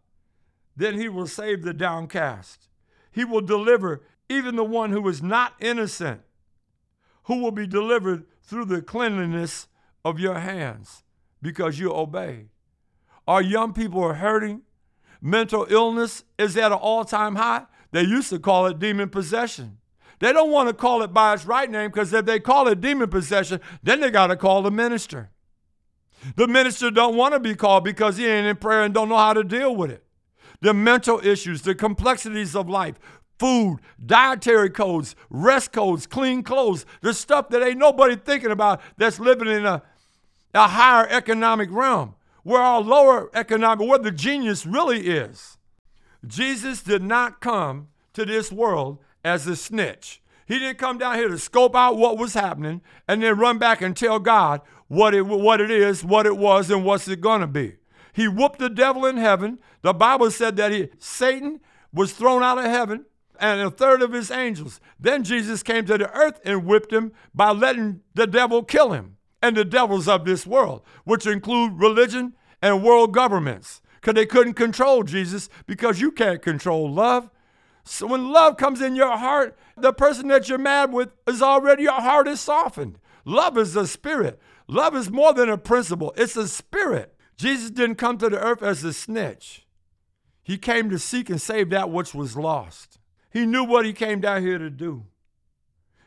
then 0.77 0.99
he 0.99 1.09
will 1.09 1.27
save 1.27 1.62
the 1.62 1.75
downcast. 1.75 2.69
He 3.11 3.25
will 3.25 3.41
deliver 3.41 4.03
even 4.29 4.56
the 4.56 4.65
one 4.65 4.91
who 4.91 5.06
is 5.09 5.23
not 5.23 5.55
innocent, 5.61 6.23
who 7.25 7.43
will 7.43 7.50
be 7.50 7.67
delivered 7.67 8.25
through 8.43 8.67
the 8.67 8.83
cleanliness 8.83 9.67
of 10.05 10.19
your 10.19 10.39
hands 10.39 11.03
because 11.43 11.79
you 11.79 11.93
obey. 11.93 12.47
Our 13.27 13.43
young 13.43 13.73
people 13.73 14.03
are 14.03 14.15
hurting 14.15 14.62
mental 15.20 15.67
illness 15.69 16.25
is 16.38 16.56
at 16.56 16.73
an 16.73 16.79
all 16.79 17.05
time 17.05 17.37
high. 17.37 17.67
They 17.91 18.03
used 18.03 18.31
to 18.31 18.38
call 18.38 18.67
it 18.67 18.79
demon 18.79 19.09
possession. 19.09 19.79
They 20.20 20.32
don't 20.32 20.50
want 20.50 20.69
to 20.69 20.75
call 20.75 21.03
it 21.03 21.12
by 21.12 21.35
its 21.35 21.44
right 21.44 21.70
name 21.70 21.91
because 21.91 22.12
if 22.12 22.25
they 22.25 22.41
call 22.41 22.69
it 22.69 22.81
demon 22.81 23.09
possession, 23.09 23.61
then 23.82 24.00
they 24.00 24.11
got 24.11 24.29
to 24.29 24.37
call 24.37 24.62
the 24.62 24.70
minister. 24.70 25.31
The 26.37 26.49
minister 26.49 26.91
don't 26.91 27.17
want 27.17 27.35
to 27.35 27.41
be 27.41 27.55
called 27.55 27.85
because 27.85 28.17
he 28.17 28.26
ain't 28.26 28.47
in 28.47 28.56
prayer 28.56 28.82
and 28.82 28.93
don't 28.93 29.09
know 29.09 29.17
how 29.17 29.32
to 29.32 29.44
deal 29.44 29.75
with 29.75 29.91
it. 29.91 30.05
The 30.61 30.75
mental 30.75 31.21
issues, 31.23 31.62
the 31.62 31.75
complexities 31.75 32.56
of 32.56 32.69
life, 32.69 32.99
food, 33.38 33.79
dietary 34.05 34.71
codes, 34.71 35.14
rest 35.31 35.71
codes, 35.71 36.09
clean 36.09 36.43
clothes, 36.43 36.85
the 37.00 37.14
stuff 37.14 37.49
that 37.50 37.62
ain't 37.62 37.79
nobody 37.79 38.17
thinking 38.17 38.50
about 38.50 38.81
that's 38.97 39.21
living 39.21 39.47
in 39.47 39.64
a, 39.64 39.82
a 40.55 40.67
higher 40.67 41.06
economic 41.09 41.69
realm 41.71 42.14
where 42.49 42.62
our 42.62 42.81
lower 42.81 43.29
economic, 43.35 43.87
where 43.87 43.99
the 43.99 44.11
genius 44.11 44.65
really 44.65 45.06
is. 45.06 45.59
Jesus 46.27 46.83
did 46.83 47.03
not 47.03 47.43
come 47.43 47.89
to 48.15 48.25
this 48.25 48.50
world 48.50 49.00
as 49.23 49.47
a 49.47 49.55
snitch. 49.55 50.23
He 50.47 50.59
didn't 50.59 50.79
come 50.79 50.97
down 50.97 51.17
here 51.17 51.29
to 51.29 51.39
scope 51.39 51.77
out 51.77 51.99
what 51.99 52.17
was 52.17 52.33
happening 52.33 52.81
and 53.06 53.23
then 53.23 53.39
run 53.39 53.59
back 53.59 53.83
and 53.83 53.95
tell 53.95 54.19
God 54.19 54.62
what 54.87 55.15
it, 55.15 55.27
what 55.27 55.61
it 55.61 55.71
is, 55.71 56.03
what 56.03 56.25
it 56.25 56.39
was, 56.39 56.71
and 56.71 56.87
what's 56.87 57.06
it 57.06 57.21
going 57.21 57.43
to 57.43 57.47
be. 57.47 57.77
He 58.15 58.29
whooped 58.29 58.61
the 58.61 58.71
devil 58.71 59.05
in 59.05 59.19
heaven. 59.19 59.59
The 59.83 59.93
Bible 59.93 60.31
said 60.31 60.56
that 60.56 60.73
he, 60.73 60.89
Satan 60.99 61.61
was 61.93 62.15
thrown 62.15 62.43
out 62.43 62.56
of 62.56 62.65
heaven 62.65 63.05
and 63.39 63.61
a 63.61 63.71
third 63.71 64.00
of 64.00 64.15
his 64.15 64.31
angels. 64.31 64.81
Then 64.99 65.23
Jesus 65.23 65.62
came 65.62 65.85
to 65.85 65.99
the 65.99 66.11
earth 66.15 66.41
and 66.47 66.65
whipped 66.65 66.95
him 66.95 67.12
by 67.35 67.50
letting 67.50 68.00
the 68.15 68.27
devil 68.27 68.62
kill 68.62 68.93
him 68.93 69.19
and 69.43 69.55
the 69.55 69.67
devils 69.67 70.09
of 70.09 70.25
this 70.25 70.47
world, 70.47 70.81
which 71.05 71.27
include 71.27 71.79
religion 71.79 72.33
and 72.62 72.82
world 72.82 73.12
governments, 73.12 73.81
because 73.94 74.14
they 74.14 74.26
couldn't 74.26 74.55
control 74.55 75.02
Jesus 75.02 75.49
because 75.66 76.00
you 76.00 76.10
can't 76.10 76.42
control 76.42 76.90
love. 76.90 77.30
So 77.85 78.06
when 78.06 78.33
love 78.33 78.56
comes 78.56 78.80
in 78.80 78.97
your 78.97 79.16
heart, 79.16 79.56
the 79.76 79.92
person 79.92 80.28
that 80.28 80.49
you're 80.49 80.59
mad 80.59 80.92
with 80.92 81.11
is 81.26 81.40
already, 81.40 81.85
your 81.85 82.00
heart 82.00 82.28
is 82.28 82.40
softened. 82.40 82.99
Love 83.25 83.56
is 83.56 83.76
a 83.76 83.87
spirit. 83.87 84.40
Love 84.66 84.94
is 84.94 85.11
more 85.11 85.33
than 85.33 85.49
a 85.49 85.56
principle, 85.56 86.12
it's 86.16 86.37
a 86.37 86.47
spirit. 86.47 87.14
Jesus 87.37 87.71
didn't 87.71 87.97
come 87.97 88.18
to 88.18 88.28
the 88.28 88.38
earth 88.38 88.62
as 88.62 88.85
a 88.85 88.92
snitch. 88.92 89.66
He 90.42 90.59
came 90.59 90.90
to 90.90 90.99
seek 90.99 91.30
and 91.30 91.40
save 91.40 91.71
that 91.71 91.90
which 91.90 92.14
was 92.14 92.37
lost. 92.37 92.99
He 93.30 93.47
knew 93.47 93.64
what 93.64 93.87
he 93.87 93.92
came 93.92 94.21
down 94.21 94.42
here 94.42 94.59
to 94.59 94.71
do. 94.71 95.04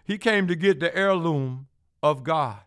He 0.04 0.18
came 0.18 0.48
to 0.48 0.56
get 0.56 0.80
the 0.80 0.96
heirloom 0.96 1.68
of 2.04 2.24
God. 2.24 2.60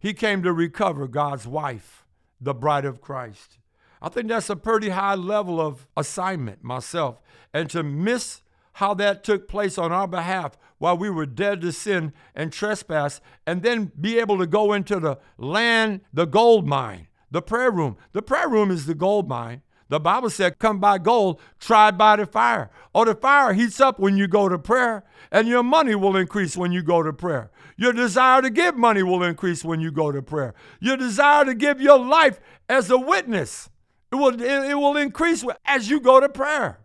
He 0.00 0.14
came 0.14 0.42
to 0.42 0.52
recover 0.52 1.06
God's 1.08 1.46
wife, 1.46 2.06
the 2.40 2.54
bride 2.54 2.84
of 2.84 3.00
Christ. 3.00 3.58
I 4.00 4.08
think 4.08 4.28
that's 4.28 4.50
a 4.50 4.56
pretty 4.56 4.90
high 4.90 5.14
level 5.14 5.60
of 5.60 5.86
assignment 5.96 6.62
myself. 6.62 7.20
And 7.52 7.68
to 7.70 7.82
miss 7.82 8.42
how 8.74 8.94
that 8.94 9.24
took 9.24 9.48
place 9.48 9.76
on 9.76 9.90
our 9.90 10.06
behalf 10.06 10.56
while 10.78 10.96
we 10.96 11.10
were 11.10 11.26
dead 11.26 11.60
to 11.60 11.72
sin 11.72 12.12
and 12.34 12.52
trespass, 12.52 13.20
and 13.44 13.62
then 13.62 13.90
be 14.00 14.18
able 14.18 14.38
to 14.38 14.46
go 14.46 14.72
into 14.72 15.00
the 15.00 15.18
land, 15.36 16.00
the 16.12 16.26
gold 16.26 16.66
mine, 16.66 17.08
the 17.30 17.42
prayer 17.42 17.72
room. 17.72 17.96
The 18.12 18.22
prayer 18.22 18.48
room 18.48 18.70
is 18.70 18.86
the 18.86 18.94
gold 18.94 19.28
mine. 19.28 19.62
The 19.88 19.98
Bible 19.98 20.30
said, 20.30 20.58
Come 20.58 20.80
buy 20.80 20.98
gold, 20.98 21.40
tried 21.58 21.96
by 21.96 22.16
the 22.16 22.26
fire. 22.26 22.70
Or 22.94 23.06
the 23.06 23.14
fire 23.14 23.54
heats 23.54 23.80
up 23.80 23.98
when 23.98 24.16
you 24.16 24.28
go 24.28 24.48
to 24.48 24.58
prayer, 24.58 25.04
and 25.30 25.48
your 25.48 25.62
money 25.62 25.94
will 25.94 26.16
increase 26.16 26.56
when 26.56 26.72
you 26.72 26.82
go 26.82 27.02
to 27.02 27.12
prayer. 27.12 27.50
Your 27.76 27.92
desire 27.92 28.42
to 28.42 28.50
give 28.50 28.76
money 28.76 29.02
will 29.02 29.22
increase 29.22 29.64
when 29.64 29.80
you 29.80 29.90
go 29.90 30.12
to 30.12 30.20
prayer. 30.20 30.54
Your 30.80 30.96
desire 30.96 31.44
to 31.44 31.54
give 31.54 31.80
your 31.80 31.98
life 31.98 32.40
as 32.68 32.90
a 32.90 32.98
witness, 32.98 33.70
it 34.12 34.16
will, 34.16 34.40
it 34.40 34.74
will 34.74 34.96
increase 34.96 35.44
as 35.64 35.88
you 35.88 36.00
go 36.00 36.20
to 36.20 36.28
prayer. 36.28 36.80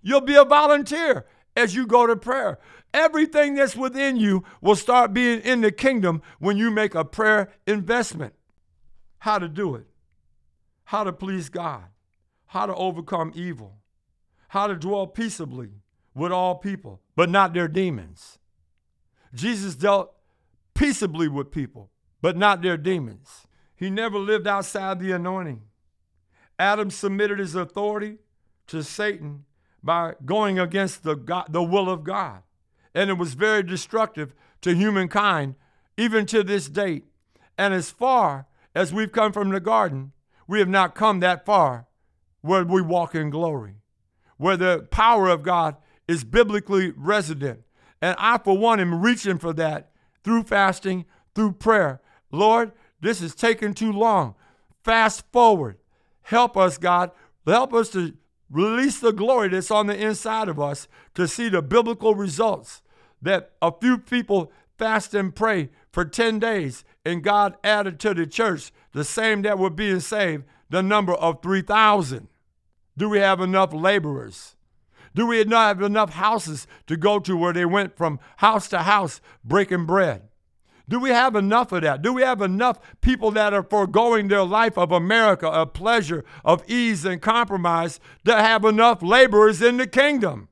You'll 0.00 0.20
be 0.20 0.34
a 0.34 0.44
volunteer 0.44 1.26
as 1.56 1.74
you 1.74 1.86
go 1.86 2.06
to 2.06 2.16
prayer. 2.16 2.58
Everything 2.92 3.54
that's 3.54 3.76
within 3.76 4.16
you 4.16 4.42
will 4.60 4.76
start 4.76 5.14
being 5.14 5.40
in 5.40 5.60
the 5.60 5.70
kingdom 5.70 6.22
when 6.40 6.56
you 6.56 6.70
make 6.70 6.94
a 6.94 7.04
prayer 7.04 7.50
investment. 7.66 8.34
How 9.18 9.38
to 9.38 9.48
do 9.48 9.76
it, 9.76 9.86
how 10.84 11.04
to 11.04 11.12
please 11.12 11.48
God 11.48 11.84
how 12.52 12.66
to 12.66 12.74
overcome 12.74 13.32
evil, 13.34 13.78
how 14.48 14.66
to 14.66 14.76
dwell 14.76 15.06
peaceably 15.06 15.70
with 16.14 16.30
all 16.30 16.54
people, 16.54 17.00
but 17.16 17.30
not 17.30 17.54
their 17.54 17.66
demons. 17.66 18.38
Jesus 19.32 19.74
dealt 19.74 20.12
peaceably 20.74 21.28
with 21.28 21.50
people, 21.50 21.88
but 22.20 22.36
not 22.36 22.60
their 22.60 22.76
demons. 22.76 23.46
He 23.74 23.88
never 23.88 24.18
lived 24.18 24.46
outside 24.46 25.00
the 25.00 25.12
anointing. 25.12 25.62
Adam 26.58 26.90
submitted 26.90 27.38
his 27.38 27.54
authority 27.54 28.18
to 28.66 28.84
Satan 28.84 29.46
by 29.82 30.12
going 30.26 30.58
against 30.58 31.04
the, 31.04 31.14
God, 31.14 31.46
the 31.48 31.62
will 31.62 31.88
of 31.88 32.04
God. 32.04 32.42
And 32.94 33.08
it 33.08 33.14
was 33.14 33.32
very 33.32 33.62
destructive 33.62 34.34
to 34.60 34.74
humankind, 34.74 35.54
even 35.96 36.26
to 36.26 36.42
this 36.42 36.68
date. 36.68 37.06
And 37.56 37.72
as 37.72 37.90
far 37.90 38.46
as 38.74 38.92
we've 38.92 39.10
come 39.10 39.32
from 39.32 39.48
the 39.48 39.58
garden, 39.58 40.12
we 40.46 40.58
have 40.58 40.68
not 40.68 40.94
come 40.94 41.20
that 41.20 41.46
far 41.46 41.86
where 42.42 42.64
we 42.64 42.82
walk 42.82 43.14
in 43.14 43.30
glory, 43.30 43.76
where 44.36 44.56
the 44.56 44.86
power 44.90 45.28
of 45.28 45.42
God 45.42 45.76
is 46.06 46.24
biblically 46.24 46.92
resident. 46.96 47.60
And 48.00 48.16
I, 48.18 48.38
for 48.38 48.58
one, 48.58 48.80
am 48.80 49.00
reaching 49.00 49.38
for 49.38 49.52
that 49.54 49.92
through 50.22 50.44
fasting, 50.44 51.06
through 51.34 51.52
prayer. 51.52 52.00
Lord, 52.30 52.72
this 53.00 53.22
is 53.22 53.34
taking 53.34 53.74
too 53.74 53.92
long. 53.92 54.34
Fast 54.84 55.24
forward. 55.32 55.78
Help 56.22 56.56
us, 56.56 56.78
God. 56.78 57.10
Help 57.46 57.72
us 57.72 57.88
to 57.90 58.14
release 58.50 59.00
the 59.00 59.12
glory 59.12 59.48
that's 59.48 59.70
on 59.70 59.86
the 59.86 59.96
inside 59.96 60.48
of 60.48 60.60
us 60.60 60.86
to 61.14 61.26
see 61.26 61.48
the 61.48 61.62
biblical 61.62 62.14
results 62.14 62.82
that 63.20 63.52
a 63.62 63.72
few 63.80 63.98
people 63.98 64.52
fast 64.78 65.14
and 65.14 65.34
pray 65.34 65.70
for 65.92 66.04
10 66.04 66.38
days 66.38 66.84
and 67.04 67.22
God 67.22 67.56
added 67.64 67.98
to 68.00 68.14
the 68.14 68.26
church 68.26 68.72
the 68.92 69.04
same 69.04 69.42
that 69.42 69.58
were 69.58 69.70
being 69.70 70.00
saved, 70.00 70.44
the 70.70 70.82
number 70.82 71.14
of 71.14 71.42
3,000. 71.42 72.28
Do 72.96 73.08
we 73.08 73.18
have 73.18 73.40
enough 73.40 73.72
laborers? 73.72 74.56
Do 75.14 75.26
we 75.26 75.44
not 75.44 75.76
have 75.76 75.82
enough 75.82 76.14
houses 76.14 76.66
to 76.86 76.96
go 76.96 77.18
to 77.20 77.36
where 77.36 77.52
they 77.52 77.64
went 77.64 77.96
from 77.96 78.18
house 78.38 78.68
to 78.68 78.78
house 78.78 79.20
breaking 79.44 79.86
bread? 79.86 80.22
Do 80.88 80.98
we 80.98 81.10
have 81.10 81.36
enough 81.36 81.72
of 81.72 81.82
that? 81.82 82.02
Do 82.02 82.12
we 82.12 82.22
have 82.22 82.42
enough 82.42 82.78
people 83.00 83.30
that 83.32 83.54
are 83.54 83.62
foregoing 83.62 84.28
their 84.28 84.44
life 84.44 84.76
of 84.76 84.90
America, 84.90 85.48
of 85.48 85.72
pleasure, 85.72 86.24
of 86.44 86.68
ease 86.68 87.04
and 87.04 87.22
compromise, 87.22 88.00
to 88.24 88.34
have 88.34 88.64
enough 88.64 89.02
laborers 89.02 89.62
in 89.62 89.76
the 89.76 89.86
kingdom? 89.86 90.48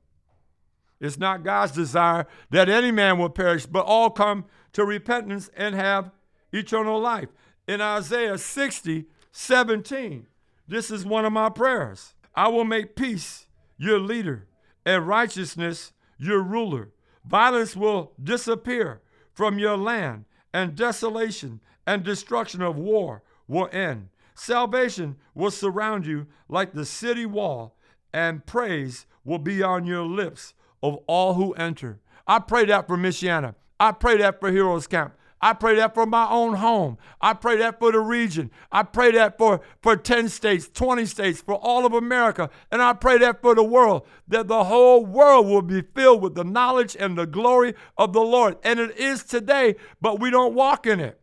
It's 0.99 1.17
not 1.17 1.43
God's 1.43 1.73
desire 1.73 2.27
that 2.51 2.69
any 2.69 2.91
man 2.91 3.17
will 3.17 3.29
perish, 3.29 3.65
but 3.65 3.85
all 3.85 4.09
come 4.09 4.45
to 4.73 4.85
repentance 4.85 5.49
and 5.57 5.75
have 5.75 6.11
eternal 6.53 6.99
life. 6.99 7.29
In 7.67 7.81
Isaiah 7.81 8.37
60, 8.37 9.05
17, 9.31 10.27
this 10.67 10.91
is 10.91 11.05
one 11.05 11.25
of 11.25 11.33
my 11.33 11.49
prayers. 11.49 12.13
I 12.35 12.47
will 12.47 12.63
make 12.65 12.95
peace 12.95 13.47
your 13.77 13.99
leader 13.99 14.47
and 14.85 15.07
righteousness 15.07 15.93
your 16.17 16.41
ruler. 16.41 16.89
Violence 17.25 17.75
will 17.75 18.13
disappear 18.21 19.01
from 19.33 19.59
your 19.59 19.77
land, 19.77 20.25
and 20.53 20.75
desolation 20.75 21.61
and 21.85 22.03
destruction 22.03 22.61
of 22.61 22.77
war 22.77 23.23
will 23.47 23.69
end. 23.71 24.09
Salvation 24.35 25.15
will 25.33 25.51
surround 25.51 26.05
you 26.05 26.27
like 26.49 26.73
the 26.73 26.85
city 26.85 27.25
wall, 27.25 27.75
and 28.13 28.45
praise 28.45 29.05
will 29.23 29.39
be 29.39 29.61
on 29.63 29.85
your 29.85 30.03
lips 30.03 30.53
of 30.83 30.97
all 31.07 31.35
who 31.35 31.53
enter. 31.53 31.99
I 32.27 32.39
pray 32.39 32.65
that 32.65 32.87
for 32.87 32.97
Michiana. 32.97 33.55
I 33.79 33.91
pray 33.91 34.17
that 34.17 34.39
for 34.39 34.51
Heroes 34.51 34.87
Camp. 34.87 35.13
I 35.41 35.53
pray 35.53 35.75
that 35.77 35.95
for 35.95 36.05
my 36.05 36.29
own 36.29 36.55
home. 36.55 36.99
I 37.19 37.33
pray 37.33 37.57
that 37.57 37.79
for 37.79 37.91
the 37.91 37.99
region. 37.99 38.51
I 38.71 38.83
pray 38.83 39.11
that 39.13 39.39
for, 39.39 39.61
for 39.81 39.95
10 39.95 40.29
states, 40.29 40.69
20 40.71 41.05
states, 41.05 41.41
for 41.41 41.55
all 41.55 41.85
of 41.85 41.93
America. 41.93 42.51
And 42.71 42.81
I 42.81 42.93
pray 42.93 43.17
that 43.17 43.41
for 43.41 43.55
the 43.55 43.63
world, 43.63 44.05
that 44.27 44.47
the 44.47 44.65
whole 44.65 45.03
world 45.03 45.47
will 45.47 45.63
be 45.63 45.81
filled 45.81 46.21
with 46.21 46.35
the 46.35 46.43
knowledge 46.43 46.95
and 46.99 47.17
the 47.17 47.25
glory 47.25 47.73
of 47.97 48.13
the 48.13 48.21
Lord. 48.21 48.57
And 48.63 48.79
it 48.79 48.95
is 48.97 49.23
today, 49.23 49.75
but 49.99 50.19
we 50.19 50.29
don't 50.29 50.53
walk 50.53 50.85
in 50.85 50.99
it. 50.99 51.19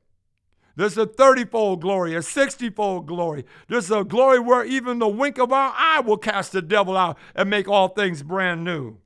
There's 0.74 0.98
a 0.98 1.06
30 1.06 1.44
fold 1.46 1.80
glory, 1.80 2.14
a 2.14 2.22
60 2.22 2.70
fold 2.70 3.06
glory. 3.06 3.44
There's 3.68 3.90
a 3.90 4.04
glory 4.04 4.40
where 4.40 4.64
even 4.64 4.98
the 4.98 5.08
wink 5.08 5.38
of 5.38 5.52
our 5.52 5.74
eye 5.76 6.00
will 6.00 6.16
cast 6.16 6.52
the 6.52 6.62
devil 6.62 6.96
out 6.96 7.18
and 7.36 7.50
make 7.50 7.68
all 7.68 7.88
things 7.88 8.22
brand 8.24 8.64
new. 8.64 8.98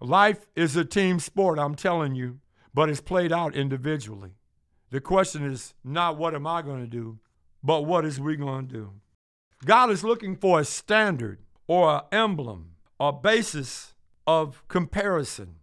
Life 0.00 0.46
is 0.54 0.76
a 0.76 0.84
team 0.84 1.18
sport, 1.18 1.58
I'm 1.58 1.74
telling 1.74 2.14
you 2.14 2.38
but 2.78 2.88
it's 2.88 3.00
played 3.00 3.32
out 3.32 3.56
individually. 3.56 4.30
The 4.92 5.00
question 5.00 5.44
is 5.44 5.74
not 5.82 6.16
what 6.16 6.32
am 6.32 6.46
I 6.46 6.62
going 6.62 6.80
to 6.80 6.86
do, 6.86 7.18
but 7.60 7.82
what 7.82 8.04
is 8.04 8.20
we 8.20 8.36
going 8.36 8.68
to 8.68 8.72
do? 8.72 8.92
God 9.64 9.90
is 9.90 10.04
looking 10.04 10.36
for 10.36 10.60
a 10.60 10.64
standard 10.64 11.40
or 11.66 11.92
an 11.92 12.00
emblem, 12.12 12.74
a 13.00 13.12
basis 13.12 13.94
of 14.28 14.62
comparison. 14.68 15.56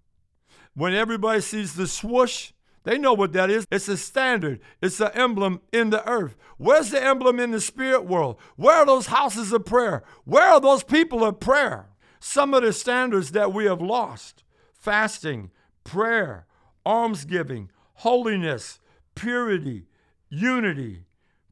When 0.73 0.93
everybody 0.93 1.39
sees 1.39 1.75
the 1.75 1.87
swoosh, 1.87 2.51
they 2.83 2.97
know 2.97 3.13
what 3.13 3.31
that 3.31 3.49
is. 3.49 3.65
It's 3.71 3.87
a 3.87 3.95
standard, 3.95 4.59
it's 4.81 4.99
an 4.99 5.11
emblem 5.13 5.61
in 5.71 5.91
the 5.91 6.05
earth. 6.05 6.35
Where's 6.57 6.89
the 6.89 7.01
emblem 7.01 7.39
in 7.39 7.51
the 7.51 7.61
spirit 7.61 8.03
world? 8.03 8.35
Where 8.57 8.75
are 8.75 8.85
those 8.85 9.05
houses 9.05 9.53
of 9.53 9.63
prayer? 9.63 10.03
Where 10.25 10.49
are 10.49 10.59
those 10.59 10.83
people 10.83 11.23
of 11.23 11.39
prayer? 11.39 11.87
Some 12.19 12.53
of 12.53 12.63
the 12.63 12.73
standards 12.73 13.31
that 13.31 13.53
we 13.53 13.63
have 13.67 13.81
lost 13.81 14.43
fasting, 14.73 15.51
prayer, 15.85 16.45
almsgiving, 16.85 17.69
holiness, 17.95 18.79
purity, 19.15 19.85
unity, 20.29 21.05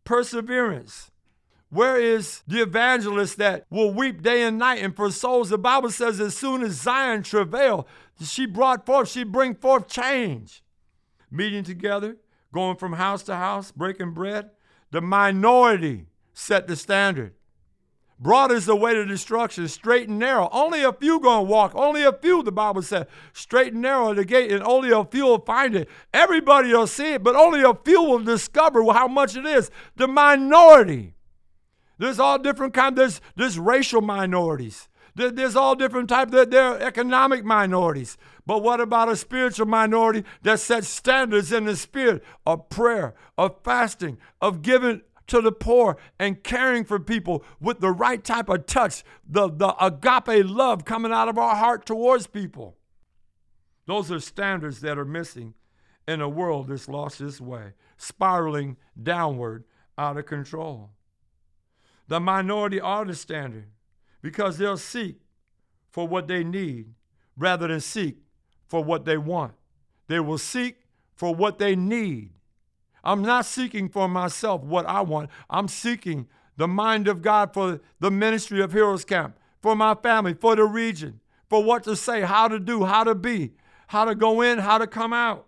perseverance. 0.04 1.12
Where 1.70 2.00
is 2.00 2.44
the 2.48 2.62
evangelist 2.62 3.38
that 3.38 3.66
will 3.72 3.92
weep 3.92 4.22
day 4.22 4.44
and 4.44 4.60
night 4.60 4.84
and 4.84 4.96
for 4.96 5.10
souls? 5.10 5.50
The 5.50 5.58
Bible 5.58 5.90
says 5.90 6.20
as 6.20 6.38
soon 6.38 6.62
as 6.62 6.74
Zion 6.74 7.24
travail, 7.24 7.88
she 8.22 8.46
brought 8.46 8.86
forth, 8.86 9.10
she 9.10 9.24
bring 9.24 9.56
forth 9.56 9.88
change. 9.88 10.64
Meeting 11.32 11.64
together, 11.64 12.18
going 12.54 12.78
from 12.78 12.94
house 12.94 13.24
to 13.24 13.36
house, 13.36 13.72
breaking 13.72 14.12
bread. 14.12 14.52
The 14.92 15.02
minority 15.02 16.06
set 16.34 16.68
the 16.68 16.76
standard. 16.76 17.34
Broad 18.24 18.54
is 18.54 18.66
the 18.66 18.76
way 18.76 18.94
to 18.94 19.04
destruction, 19.04 19.68
straight 19.68 20.08
and 20.08 20.18
narrow. 20.18 20.48
Only 20.54 20.82
a 20.82 20.94
few 20.94 21.20
gonna 21.20 21.44
walk. 21.44 21.74
Only 21.76 22.04
a 22.04 22.14
few, 22.14 22.42
the 22.42 22.54
Bible 22.54 22.82
says. 22.82 23.06
Straight 23.34 23.74
and 23.74 23.82
narrow 23.82 24.14
the 24.14 24.24
gate, 24.24 24.50
and 24.50 24.64
only 24.64 24.92
a 24.92 25.04
few 25.04 25.26
will 25.26 25.42
find 25.42 25.76
it. 25.76 25.90
Everybody 26.14 26.72
will 26.72 26.88
see 26.88 27.16
it, 27.16 27.24
but 27.24 27.36
only 27.36 27.64
a 27.64 27.74
few 27.74 28.02
will 28.02 28.24
discover 28.24 28.82
how 28.94 29.10
much 29.10 29.36
it 29.36 29.46
is. 29.46 29.70
The 29.98 30.08
minority. 30.08 31.16
There's 31.98 32.18
all 32.18 32.40
different 32.40 32.74
kinds. 32.74 32.96
There's, 32.96 33.22
there's 33.36 33.60
racial 33.60 34.02
minorities. 34.02 34.88
There, 35.16 35.30
there's 35.30 35.58
all 35.58 35.76
different 35.76 36.08
types. 36.08 36.32
There, 36.32 36.46
there 36.46 36.64
are 36.64 36.80
economic 36.80 37.44
minorities. 37.44 38.18
But 38.46 38.64
what 38.64 38.80
about 38.80 39.10
a 39.10 39.18
spiritual 39.18 39.68
minority 39.68 40.24
that 40.44 40.62
sets 40.62 40.88
standards 40.88 41.52
in 41.52 41.66
the 41.66 41.76
spirit 41.76 42.24
of 42.46 42.70
prayer, 42.70 43.16
of 43.38 43.58
fasting, 43.66 44.18
of 44.42 44.62
giving 44.62 45.02
to 45.28 45.42
the 45.42 45.52
poor 45.52 45.98
and 46.20 46.44
caring 46.44 46.84
for 46.84 47.00
people 47.00 47.44
with 47.60 47.80
the 47.80 47.92
right 47.92 48.24
type 48.24 48.50
of 48.50 48.66
touch, 48.66 49.04
the, 49.28 49.50
the 49.50 49.74
agape 49.84 50.46
love 50.46 50.86
coming 50.86 51.12
out 51.12 51.30
of 51.30 51.38
our 51.38 51.56
heart 51.56 51.86
towards 51.86 52.28
people. 52.28 52.78
Those 53.86 54.12
are 54.12 54.20
standards 54.20 54.82
that 54.82 54.98
are 54.98 55.06
missing 55.06 55.54
in 56.08 56.22
a 56.22 56.30
world 56.30 56.68
that's 56.68 56.88
lost 56.88 57.22
its 57.22 57.40
way, 57.40 57.74
spiraling 57.98 58.78
downward 59.02 59.64
out 59.98 60.18
of 60.18 60.26
control. 60.26 60.92
The 62.08 62.20
minority 62.20 62.80
are 62.80 63.06
the 63.06 63.16
standard 63.16 63.68
because 64.22 64.58
they'll 64.58 64.78
seek 64.78 65.20
for 65.90 66.08
what 66.08 66.28
they 66.28 66.44
need 66.44 66.94
rather 67.38 67.68
than 67.68 67.80
seek 67.80 68.18
for 68.68 68.84
what 68.84 69.06
they 69.06 69.18
want. 69.18 69.54
They 70.08 70.20
will 70.20 70.38
seek 70.38 70.82
for 71.16 71.34
what 71.34 71.60
they 71.60 71.76
need 71.76 72.32
I'm 73.04 73.22
not 73.22 73.46
seeking 73.46 73.90
for 73.90 74.08
myself 74.08 74.64
what 74.64 74.86
I 74.86 75.02
want. 75.02 75.30
I'm 75.50 75.68
seeking 75.68 76.28
the 76.56 76.68
mind 76.68 77.08
of 77.08 77.22
God 77.22 77.54
for 77.54 77.82
the 78.00 78.12
ministry 78.12 78.62
of 78.62 78.72
Heroes 78.72 79.04
Camp, 79.04 79.38
for 79.62 79.76
my 79.76 79.96
family, 79.96 80.34
for 80.34 80.56
the 80.56 80.64
region, 80.64 81.20
for 81.50 81.64
what 81.64 81.84
to 81.84 81.96
say, 81.96 82.22
how 82.22 82.48
to 82.48 82.60
do, 82.60 82.86
how 82.86 83.04
to 83.04 83.16
be, 83.16 83.54
how 83.88 84.06
to 84.06 84.16
go 84.16 84.42
in, 84.42 84.60
how 84.60 84.78
to 84.78 84.88
come 84.88 85.14
out. 85.14 85.48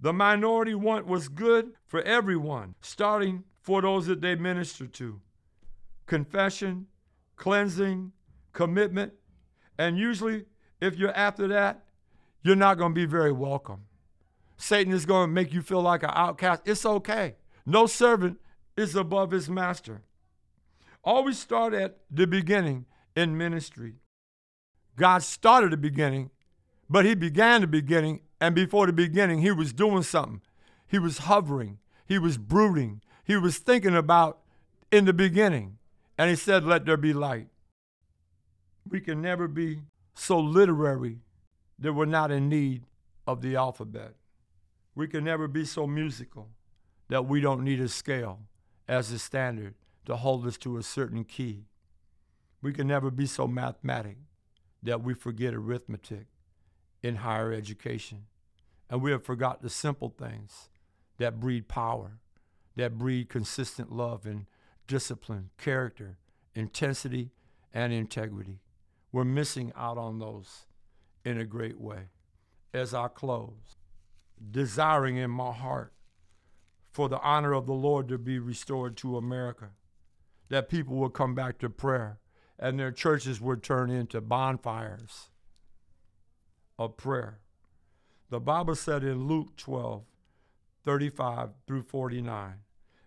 The 0.00 0.12
minority 0.12 0.74
want 0.74 1.06
was 1.06 1.28
good 1.28 1.72
for 1.86 2.02
everyone, 2.02 2.74
starting 2.80 3.44
for 3.62 3.82
those 3.82 4.06
that 4.06 4.20
they 4.20 4.34
minister 4.34 4.86
to. 4.86 5.20
Confession, 6.06 6.86
cleansing, 7.36 8.12
commitment, 8.52 9.12
and 9.78 9.98
usually, 9.98 10.44
if 10.80 10.96
you're 10.96 11.14
after 11.14 11.48
that, 11.48 11.84
you're 12.42 12.56
not 12.56 12.78
going 12.78 12.92
to 12.92 12.94
be 12.94 13.06
very 13.06 13.32
welcome. 13.32 13.82
Satan 14.56 14.92
is 14.92 15.06
going 15.06 15.28
to 15.28 15.32
make 15.32 15.52
you 15.52 15.62
feel 15.62 15.82
like 15.82 16.02
an 16.02 16.10
outcast. 16.12 16.62
It's 16.64 16.86
okay. 16.86 17.36
No 17.64 17.86
servant 17.86 18.38
is 18.76 18.94
above 18.94 19.30
his 19.30 19.48
master. 19.48 20.02
Always 21.04 21.38
start 21.38 21.74
at 21.74 21.98
the 22.10 22.26
beginning 22.26 22.86
in 23.14 23.36
ministry. 23.36 23.94
God 24.96 25.22
started 25.22 25.72
the 25.72 25.76
beginning, 25.76 26.30
but 26.88 27.04
he 27.04 27.14
began 27.14 27.60
the 27.60 27.66
beginning, 27.66 28.20
and 28.40 28.54
before 28.54 28.86
the 28.86 28.92
beginning, 28.92 29.42
he 29.42 29.50
was 29.50 29.72
doing 29.72 30.02
something. 30.02 30.40
He 30.86 30.98
was 30.98 31.18
hovering, 31.18 31.78
he 32.06 32.18
was 32.18 32.38
brooding, 32.38 33.02
he 33.24 33.36
was 33.36 33.58
thinking 33.58 33.94
about 33.94 34.38
in 34.90 35.04
the 35.04 35.12
beginning, 35.12 35.78
and 36.16 36.30
he 36.30 36.36
said, 36.36 36.64
Let 36.64 36.86
there 36.86 36.96
be 36.96 37.12
light. 37.12 37.48
We 38.88 39.00
can 39.00 39.20
never 39.20 39.48
be 39.48 39.82
so 40.14 40.38
literary 40.38 41.18
that 41.78 41.92
we're 41.92 42.06
not 42.06 42.30
in 42.30 42.48
need 42.48 42.84
of 43.26 43.42
the 43.42 43.56
alphabet. 43.56 44.14
We 44.96 45.06
can 45.06 45.24
never 45.24 45.46
be 45.46 45.66
so 45.66 45.86
musical 45.86 46.48
that 47.08 47.26
we 47.26 47.40
don't 47.40 47.62
need 47.62 47.80
a 47.80 47.88
scale 47.88 48.40
as 48.88 49.12
a 49.12 49.18
standard 49.18 49.74
to 50.06 50.16
hold 50.16 50.46
us 50.46 50.56
to 50.58 50.78
a 50.78 50.82
certain 50.82 51.22
key. 51.22 51.66
We 52.62 52.72
can 52.72 52.88
never 52.88 53.10
be 53.10 53.26
so 53.26 53.46
mathematic 53.46 54.16
that 54.82 55.02
we 55.02 55.12
forget 55.12 55.52
arithmetic 55.52 56.26
in 57.02 57.16
higher 57.16 57.52
education. 57.52 58.24
And 58.88 59.02
we 59.02 59.10
have 59.10 59.22
forgot 59.22 59.60
the 59.60 59.68
simple 59.68 60.14
things 60.16 60.70
that 61.18 61.40
breed 61.40 61.68
power, 61.68 62.18
that 62.76 62.96
breed 62.96 63.28
consistent 63.28 63.92
love 63.92 64.24
and 64.24 64.46
discipline, 64.86 65.50
character, 65.58 66.16
intensity, 66.54 67.32
and 67.74 67.92
integrity. 67.92 68.60
We're 69.12 69.24
missing 69.24 69.72
out 69.76 69.98
on 69.98 70.20
those 70.20 70.66
in 71.22 71.38
a 71.38 71.44
great 71.44 71.78
way. 71.78 72.08
As 72.72 72.94
I 72.94 73.08
close, 73.08 73.75
desiring 74.50 75.16
in 75.16 75.30
my 75.30 75.52
heart 75.52 75.92
for 76.90 77.08
the 77.08 77.20
honor 77.20 77.52
of 77.52 77.66
the 77.66 77.72
Lord 77.72 78.08
to 78.08 78.18
be 78.18 78.38
restored 78.38 78.96
to 78.98 79.16
America, 79.16 79.70
that 80.48 80.68
people 80.68 80.96
would 80.96 81.12
come 81.12 81.34
back 81.34 81.58
to 81.58 81.68
prayer 81.68 82.18
and 82.58 82.78
their 82.78 82.92
churches 82.92 83.40
would 83.40 83.62
turn 83.62 83.90
into 83.90 84.20
bonfires 84.20 85.30
of 86.78 86.96
prayer. 86.96 87.40
The 88.30 88.40
Bible 88.40 88.74
said 88.74 89.04
in 89.04 89.26
Luke 89.26 89.56
12, 89.56 90.02
35 90.84 91.50
through 91.66 91.82
49, 91.82 92.54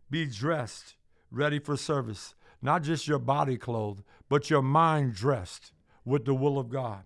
be 0.09 0.25
dressed, 0.25 0.95
ready 1.31 1.59
for 1.59 1.75
service, 1.77 2.36
not 2.62 2.83
just 2.83 3.07
your 3.07 3.19
body 3.19 3.57
clothed, 3.57 4.03
but 4.27 4.50
your 4.50 4.62
mind 4.62 5.13
dressed 5.13 5.71
with 6.05 6.25
the 6.25 6.33
will 6.33 6.57
of 6.57 6.69
God. 6.69 7.03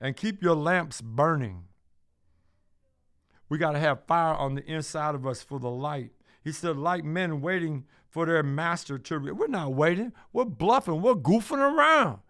And 0.00 0.16
keep 0.16 0.42
your 0.42 0.54
lamps 0.54 1.00
burning. 1.00 1.64
We 3.48 3.58
got 3.58 3.72
to 3.72 3.78
have 3.78 4.06
fire 4.06 4.34
on 4.34 4.54
the 4.54 4.64
inside 4.64 5.14
of 5.14 5.26
us 5.26 5.42
for 5.42 5.58
the 5.58 5.70
light. 5.70 6.10
He 6.42 6.52
said, 6.52 6.76
like 6.76 7.04
men 7.04 7.40
waiting 7.40 7.84
for 8.10 8.26
their 8.26 8.42
master 8.42 8.98
to. 8.98 9.18
Re- 9.18 9.32
we're 9.32 9.46
not 9.46 9.74
waiting. 9.74 10.12
We're 10.32 10.44
bluffing. 10.44 11.02
We're 11.02 11.14
goofing 11.14 11.58
around. 11.58 12.20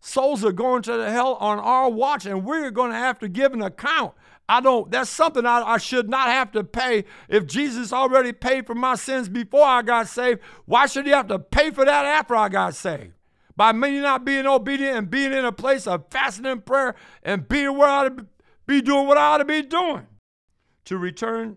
Souls 0.00 0.44
are 0.44 0.52
going 0.52 0.82
to 0.82 0.96
the 0.96 1.10
hell 1.10 1.34
on 1.34 1.58
our 1.58 1.90
watch, 1.90 2.24
and 2.24 2.44
we're 2.44 2.70
going 2.70 2.90
to 2.90 2.96
have 2.96 3.18
to 3.18 3.28
give 3.28 3.52
an 3.52 3.62
account. 3.62 4.14
I 4.48 4.60
don't, 4.60 4.90
that's 4.90 5.10
something 5.10 5.46
I, 5.46 5.62
I, 5.62 5.78
should 5.78 6.08
not 6.08 6.28
have 6.28 6.50
to 6.52 6.64
pay. 6.64 7.04
If 7.28 7.46
Jesus 7.46 7.92
already 7.92 8.32
paid 8.32 8.66
for 8.66 8.74
my 8.74 8.96
sins 8.96 9.28
before 9.28 9.64
I 9.64 9.82
got 9.82 10.08
saved, 10.08 10.40
why 10.64 10.86
should 10.86 11.06
he 11.06 11.12
have 11.12 11.28
to 11.28 11.38
pay 11.38 11.70
for 11.70 11.84
that 11.84 12.04
after 12.04 12.34
I 12.34 12.48
got 12.48 12.74
saved? 12.74 13.12
By 13.56 13.72
me 13.72 14.00
not 14.00 14.24
being 14.24 14.46
obedient 14.46 14.96
and 14.96 15.10
being 15.10 15.32
in 15.32 15.44
a 15.44 15.52
place 15.52 15.86
of 15.86 16.06
fasting 16.10 16.46
and 16.46 16.64
prayer 16.64 16.96
and 17.22 17.46
being 17.46 17.76
where 17.76 17.88
I 17.88 18.06
ought 18.06 18.16
to 18.16 18.26
be 18.66 18.80
doing 18.80 19.06
what 19.06 19.18
I 19.18 19.34
ought 19.34 19.38
to 19.38 19.44
be 19.44 19.62
doing. 19.62 20.06
To 20.86 20.98
return, 20.98 21.56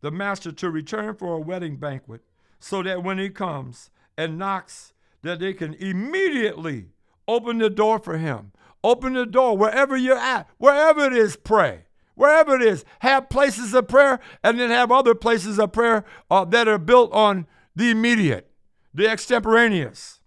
the 0.00 0.10
master 0.10 0.52
to 0.52 0.70
return 0.70 1.16
for 1.16 1.34
a 1.34 1.40
wedding 1.40 1.76
banquet, 1.76 2.22
so 2.58 2.82
that 2.82 3.02
when 3.02 3.18
he 3.18 3.30
comes 3.30 3.90
and 4.16 4.38
knocks, 4.38 4.92
that 5.22 5.40
they 5.40 5.54
can 5.54 5.74
immediately 5.74 6.88
Open 7.26 7.58
the 7.58 7.70
door 7.70 7.98
for 7.98 8.18
him. 8.18 8.52
Open 8.82 9.14
the 9.14 9.26
door 9.26 9.56
wherever 9.56 9.96
you're 9.96 10.18
at, 10.18 10.48
wherever 10.58 11.06
it 11.06 11.14
is, 11.14 11.36
pray. 11.36 11.84
Wherever 12.14 12.54
it 12.54 12.62
is, 12.62 12.84
have 13.00 13.28
places 13.28 13.74
of 13.74 13.88
prayer 13.88 14.20
and 14.42 14.60
then 14.60 14.70
have 14.70 14.92
other 14.92 15.14
places 15.14 15.58
of 15.58 15.72
prayer 15.72 16.04
uh, 16.30 16.44
that 16.44 16.68
are 16.68 16.78
built 16.78 17.12
on 17.12 17.46
the 17.74 17.90
immediate, 17.90 18.50
the 18.92 19.08
extemporaneous. 19.08 20.20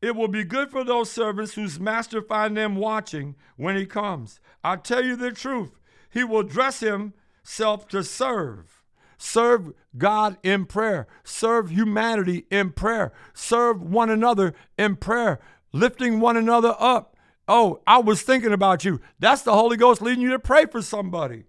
It 0.00 0.16
will 0.16 0.28
be 0.28 0.42
good 0.42 0.70
for 0.70 0.82
those 0.82 1.10
servants 1.10 1.54
whose 1.54 1.78
master 1.78 2.20
find 2.20 2.56
them 2.56 2.76
watching 2.76 3.36
when 3.56 3.76
he 3.76 3.86
comes. 3.86 4.40
I 4.64 4.76
tell 4.76 5.04
you 5.04 5.14
the 5.14 5.30
truth, 5.30 5.78
he 6.10 6.24
will 6.24 6.42
dress 6.42 6.82
himself 7.46 7.86
to 7.86 8.02
serve. 8.02 8.82
Serve 9.18 9.72
God 9.96 10.36
in 10.42 10.66
prayer. 10.66 11.06
Serve 11.22 11.70
humanity 11.70 12.44
in 12.50 12.72
prayer. 12.72 13.12
Serve 13.34 13.80
one 13.80 14.10
another 14.10 14.52
in 14.76 14.96
prayer 14.96 15.38
lifting 15.72 16.20
one 16.20 16.36
another 16.36 16.74
up. 16.78 17.16
Oh, 17.46 17.80
I 17.86 17.98
was 17.98 18.22
thinking 18.22 18.52
about 18.52 18.84
you. 18.84 19.00
That's 19.20 19.42
the 19.42 19.52
Holy 19.52 19.76
Ghost 19.76 20.02
leading 20.02 20.22
you 20.22 20.30
to 20.30 20.38
pray 20.38 20.66
for 20.66 20.82
somebody. 20.82 21.44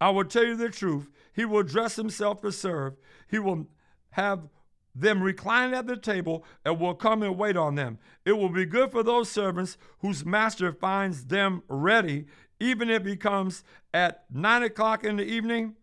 I 0.00 0.10
will 0.10 0.24
tell 0.24 0.44
you 0.44 0.56
the 0.56 0.68
truth. 0.68 1.08
He 1.32 1.44
will 1.44 1.62
dress 1.62 1.96
himself 1.96 2.42
to 2.42 2.52
serve. 2.52 2.94
He 3.30 3.38
will 3.38 3.68
have 4.10 4.48
them 4.94 5.22
recline 5.22 5.74
at 5.74 5.86
the 5.86 5.96
table 5.96 6.44
and 6.64 6.78
will 6.78 6.94
come 6.94 7.22
and 7.22 7.36
wait 7.36 7.56
on 7.56 7.74
them. 7.74 7.98
It 8.24 8.32
will 8.32 8.48
be 8.48 8.64
good 8.64 8.92
for 8.92 9.02
those 9.02 9.30
servants 9.30 9.76
whose 10.00 10.24
master 10.24 10.72
finds 10.72 11.26
them 11.26 11.62
ready, 11.68 12.26
even 12.64 12.88
if 12.88 13.04
he 13.04 13.14
comes 13.14 13.62
at 13.92 14.24
nine 14.32 14.62
o'clock 14.62 15.04
in 15.04 15.16
the 15.16 15.24
evening 15.24 15.74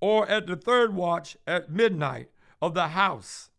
or 0.00 0.26
at 0.28 0.46
the 0.46 0.56
third 0.56 0.94
watch 0.94 1.36
at 1.46 1.70
midnight 1.70 2.30
of 2.62 2.72
the 2.74 2.88
house 2.88 3.50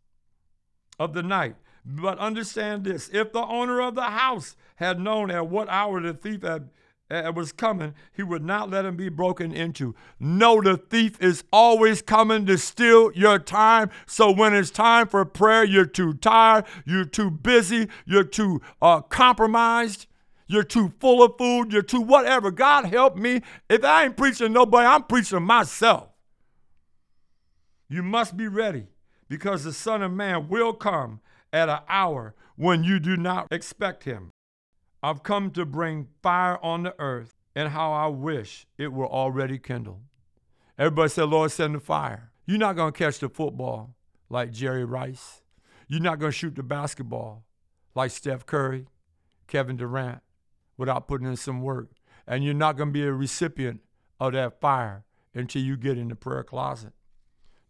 of 0.99 1.13
the 1.13 1.23
night. 1.23 1.55
But 1.85 2.17
understand 2.17 2.83
this 2.83 3.09
if 3.13 3.31
the 3.31 3.45
owner 3.45 3.81
of 3.81 3.95
the 3.95 4.01
house 4.01 4.55
had 4.75 4.99
known 4.99 5.29
at 5.31 5.47
what 5.47 5.69
hour 5.69 6.01
the 6.01 6.13
thief 6.13 6.41
had, 6.41 6.69
uh, 7.09 7.31
was 7.33 7.51
coming, 7.51 7.93
he 8.11 8.23
would 8.23 8.43
not 8.43 8.69
let 8.69 8.83
him 8.83 8.97
be 8.97 9.09
broken 9.09 9.53
into. 9.53 9.95
No, 10.19 10.59
the 10.59 10.75
thief 10.75 11.21
is 11.21 11.43
always 11.53 12.01
coming 12.01 12.45
to 12.47 12.57
steal 12.57 13.11
your 13.13 13.39
time. 13.39 13.89
So 14.05 14.31
when 14.31 14.53
it's 14.53 14.71
time 14.71 15.07
for 15.07 15.23
prayer, 15.23 15.63
you're 15.63 15.85
too 15.85 16.15
tired, 16.15 16.65
you're 16.85 17.05
too 17.05 17.31
busy, 17.31 17.87
you're 18.05 18.23
too 18.23 18.61
uh, 18.81 19.01
compromised. 19.01 20.07
You're 20.47 20.63
too 20.63 20.93
full 20.99 21.23
of 21.23 21.37
food. 21.37 21.73
You're 21.73 21.81
too 21.81 22.01
whatever. 22.01 22.51
God 22.51 22.85
help 22.85 23.17
me. 23.17 23.41
If 23.69 23.83
I 23.83 24.05
ain't 24.05 24.17
preaching 24.17 24.53
nobody, 24.53 24.87
I'm 24.87 25.03
preaching 25.03 25.43
myself. 25.43 26.09
You 27.89 28.03
must 28.03 28.35
be 28.35 28.47
ready 28.47 28.87
because 29.29 29.63
the 29.63 29.73
Son 29.73 30.01
of 30.01 30.11
Man 30.11 30.47
will 30.47 30.73
come 30.73 31.21
at 31.53 31.69
an 31.69 31.79
hour 31.87 32.35
when 32.55 32.83
you 32.83 32.99
do 32.99 33.17
not 33.17 33.47
expect 33.51 34.03
him. 34.03 34.31
I've 35.03 35.23
come 35.23 35.51
to 35.51 35.65
bring 35.65 36.07
fire 36.23 36.57
on 36.63 36.83
the 36.83 36.95
earth, 36.99 37.33
and 37.55 37.69
how 37.69 37.91
I 37.91 38.07
wish 38.07 38.67
it 38.77 38.91
were 38.91 39.07
already 39.07 39.57
kindled. 39.57 40.01
Everybody 40.77 41.09
said, 41.09 41.29
Lord, 41.29 41.51
send 41.51 41.75
the 41.75 41.79
fire. 41.79 42.31
You're 42.45 42.57
not 42.57 42.75
going 42.75 42.93
to 42.93 42.97
catch 42.97 43.19
the 43.19 43.29
football 43.29 43.95
like 44.29 44.51
Jerry 44.51 44.85
Rice. 44.85 45.41
You're 45.87 46.01
not 46.01 46.19
going 46.19 46.31
to 46.31 46.37
shoot 46.37 46.55
the 46.55 46.63
basketball 46.63 47.45
like 47.95 48.11
Steph 48.11 48.45
Curry, 48.45 48.87
Kevin 49.47 49.77
Durant, 49.77 50.21
without 50.77 51.07
putting 51.07 51.27
in 51.27 51.35
some 51.35 51.61
work. 51.61 51.89
And 52.27 52.43
you're 52.43 52.53
not 52.53 52.77
going 52.77 52.89
to 52.89 52.93
be 52.93 53.03
a 53.03 53.11
recipient 53.11 53.81
of 54.19 54.33
that 54.33 54.59
fire 54.59 55.03
until 55.33 55.61
you 55.61 55.77
get 55.77 55.97
in 55.97 56.07
the 56.07 56.15
prayer 56.15 56.43
closet. 56.43 56.93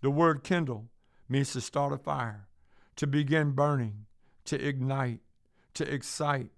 The 0.01 0.09
word 0.09 0.43
kindle 0.43 0.89
means 1.27 1.53
to 1.53 1.61
start 1.61 1.93
a 1.93 1.97
fire, 1.97 2.47
to 2.95 3.07
begin 3.07 3.51
burning, 3.51 4.05
to 4.45 4.63
ignite, 4.63 5.21
to 5.73 5.93
excite, 5.93 6.49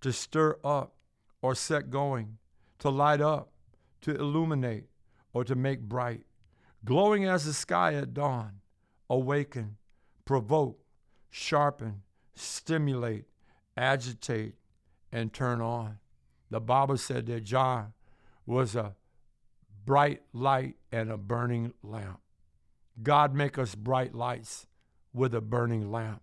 to 0.00 0.12
stir 0.12 0.58
up 0.64 0.94
or 1.42 1.54
set 1.54 1.90
going, 1.90 2.38
to 2.78 2.90
light 2.90 3.20
up, 3.20 3.52
to 4.02 4.14
illuminate, 4.14 4.84
or 5.32 5.44
to 5.44 5.54
make 5.54 5.80
bright, 5.80 6.24
glowing 6.84 7.24
as 7.24 7.44
the 7.44 7.52
sky 7.52 7.94
at 7.94 8.14
dawn, 8.14 8.60
awaken, 9.08 9.76
provoke, 10.24 10.80
sharpen, 11.30 12.02
stimulate, 12.34 13.24
agitate, 13.76 14.54
and 15.12 15.32
turn 15.32 15.60
on. 15.60 15.98
The 16.50 16.60
Bible 16.60 16.96
said 16.96 17.26
that 17.26 17.44
John 17.44 17.92
was 18.44 18.76
a 18.76 18.94
bright 19.84 20.22
light 20.32 20.76
and 20.92 21.10
a 21.10 21.16
burning 21.16 21.72
lamp. 21.82 22.20
God, 23.02 23.34
make 23.34 23.58
us 23.58 23.74
bright 23.74 24.14
lights 24.14 24.66
with 25.12 25.34
a 25.34 25.40
burning 25.40 25.90
lamp. 25.90 26.22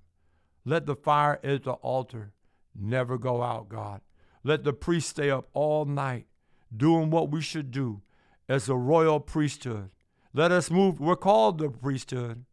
Let 0.66 0.86
the 0.86 0.96
fire 0.96 1.40
at 1.44 1.64
the 1.64 1.74
altar 1.74 2.34
never 2.76 3.18
go 3.18 3.42
out, 3.42 3.70
God. 3.70 4.02
Let 4.44 4.64
the 4.64 4.74
priest 4.74 5.10
stay 5.10 5.30
up 5.30 5.50
all 5.54 5.86
night 5.86 6.28
doing 6.76 7.10
what 7.10 7.30
we 7.30 7.42
should 7.42 7.72
do 7.72 8.02
as 8.50 8.68
a 8.68 8.76
royal 8.76 9.20
priesthood. 9.20 9.90
Let 10.34 10.52
us 10.52 10.72
move. 10.72 11.00
We're 11.00 11.16
called 11.16 11.60
the 11.60 11.70
priesthood, 11.70 12.46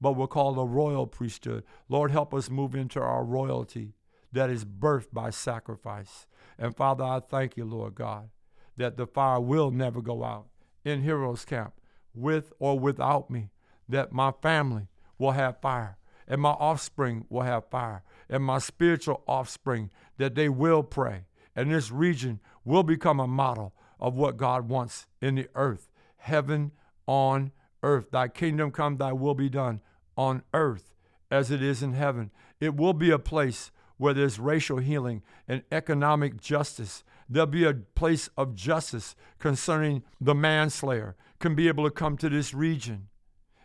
but 0.00 0.12
we're 0.12 0.26
called 0.26 0.58
a 0.58 0.62
royal 0.62 1.06
priesthood. 1.06 1.64
Lord, 1.88 2.10
help 2.10 2.34
us 2.34 2.50
move 2.50 2.74
into 2.74 3.00
our 3.00 3.24
royalty 3.24 3.94
that 4.32 4.50
is 4.50 4.64
birthed 4.64 5.12
by 5.12 5.30
sacrifice. 5.30 6.26
And 6.58 6.76
Father, 6.76 7.04
I 7.04 7.20
thank 7.20 7.56
you, 7.56 7.64
Lord 7.64 7.94
God, 7.94 8.30
that 8.76 8.96
the 8.96 9.06
fire 9.06 9.40
will 9.40 9.70
never 9.70 10.00
go 10.00 10.24
out 10.24 10.46
in 10.84 11.02
Heroes 11.02 11.44
Camp 11.44 11.74
with 12.14 12.52
or 12.58 12.78
without 12.78 13.30
me, 13.30 13.50
that 13.88 14.12
my 14.12 14.32
family 14.42 14.88
will 15.18 15.32
have 15.32 15.60
fire, 15.60 15.96
and 16.26 16.40
my 16.40 16.50
offspring 16.50 17.26
will 17.28 17.42
have 17.42 17.70
fire, 17.70 18.02
and 18.28 18.42
my 18.42 18.58
spiritual 18.58 19.22
offspring, 19.26 19.90
that 20.18 20.34
they 20.34 20.48
will 20.48 20.82
pray. 20.82 21.24
And 21.54 21.70
this 21.70 21.90
region 21.90 22.40
will 22.64 22.82
become 22.82 23.20
a 23.20 23.26
model 23.26 23.74
of 24.00 24.14
what 24.14 24.36
God 24.36 24.68
wants 24.68 25.06
in 25.20 25.34
the 25.34 25.48
earth 25.54 25.88
heaven 26.16 26.70
on 27.06 27.50
earth. 27.82 28.10
Thy 28.10 28.28
kingdom 28.28 28.70
come, 28.70 28.96
thy 28.96 29.12
will 29.12 29.34
be 29.34 29.48
done 29.48 29.80
on 30.16 30.42
earth 30.54 30.94
as 31.30 31.50
it 31.50 31.62
is 31.62 31.82
in 31.82 31.94
heaven. 31.94 32.30
It 32.60 32.76
will 32.76 32.92
be 32.92 33.10
a 33.10 33.18
place 33.18 33.72
where 33.96 34.14
there's 34.14 34.38
racial 34.38 34.78
healing 34.78 35.22
and 35.48 35.62
economic 35.70 36.40
justice. 36.40 37.04
There'll 37.28 37.46
be 37.46 37.64
a 37.64 37.74
place 37.74 38.28
of 38.36 38.54
justice 38.54 39.14
concerning 39.38 40.02
the 40.20 40.34
manslayer, 40.34 41.16
can 41.38 41.54
be 41.54 41.68
able 41.68 41.84
to 41.84 41.90
come 41.90 42.16
to 42.18 42.28
this 42.28 42.52
region 42.52 43.08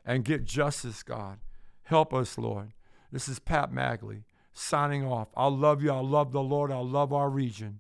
and 0.05 0.23
get 0.23 0.45
justice, 0.45 1.03
God. 1.03 1.39
Help 1.83 2.13
us, 2.13 2.37
Lord. 2.37 2.73
This 3.11 3.27
is 3.27 3.39
Pat 3.39 3.71
Magley 3.71 4.23
signing 4.53 5.05
off. 5.05 5.29
I 5.35 5.47
love 5.47 5.83
you. 5.83 5.91
I 5.91 5.99
love 5.99 6.31
the 6.31 6.41
Lord. 6.41 6.71
I 6.71 6.79
love 6.79 7.13
our 7.13 7.29
region. 7.29 7.79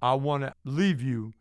I 0.00 0.14
want 0.14 0.42
to 0.42 0.54
leave 0.64 1.00
you 1.00 1.32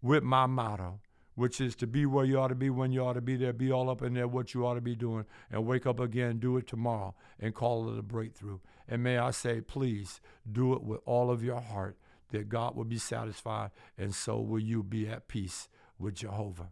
with 0.00 0.22
my 0.22 0.46
motto, 0.46 1.00
which 1.34 1.60
is 1.60 1.76
to 1.76 1.86
be 1.86 2.06
where 2.06 2.24
you 2.24 2.38
ought 2.38 2.48
to 2.48 2.54
be 2.54 2.70
when 2.70 2.92
you 2.92 3.04
ought 3.04 3.12
to 3.12 3.20
be 3.20 3.36
there, 3.36 3.52
be 3.52 3.70
all 3.70 3.90
up 3.90 4.02
in 4.02 4.14
there 4.14 4.26
what 4.26 4.54
you 4.54 4.66
ought 4.66 4.74
to 4.74 4.80
be 4.80 4.96
doing, 4.96 5.26
and 5.50 5.66
wake 5.66 5.86
up 5.86 6.00
again, 6.00 6.38
do 6.38 6.56
it 6.56 6.66
tomorrow, 6.66 7.14
and 7.38 7.54
call 7.54 7.92
it 7.92 7.98
a 7.98 8.02
breakthrough. 8.02 8.58
And 8.88 9.02
may 9.02 9.18
I 9.18 9.30
say, 9.30 9.60
please 9.60 10.20
do 10.50 10.72
it 10.74 10.82
with 10.82 11.00
all 11.04 11.30
of 11.30 11.42
your 11.42 11.60
heart, 11.60 11.96
that 12.30 12.48
God 12.48 12.76
will 12.76 12.84
be 12.84 12.98
satisfied, 12.98 13.70
and 13.98 14.14
so 14.14 14.40
will 14.40 14.60
you 14.60 14.82
be 14.82 15.08
at 15.08 15.28
peace 15.28 15.68
with 15.98 16.14
Jehovah. 16.14 16.70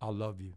I 0.00 0.10
love 0.10 0.40
you. 0.40 0.54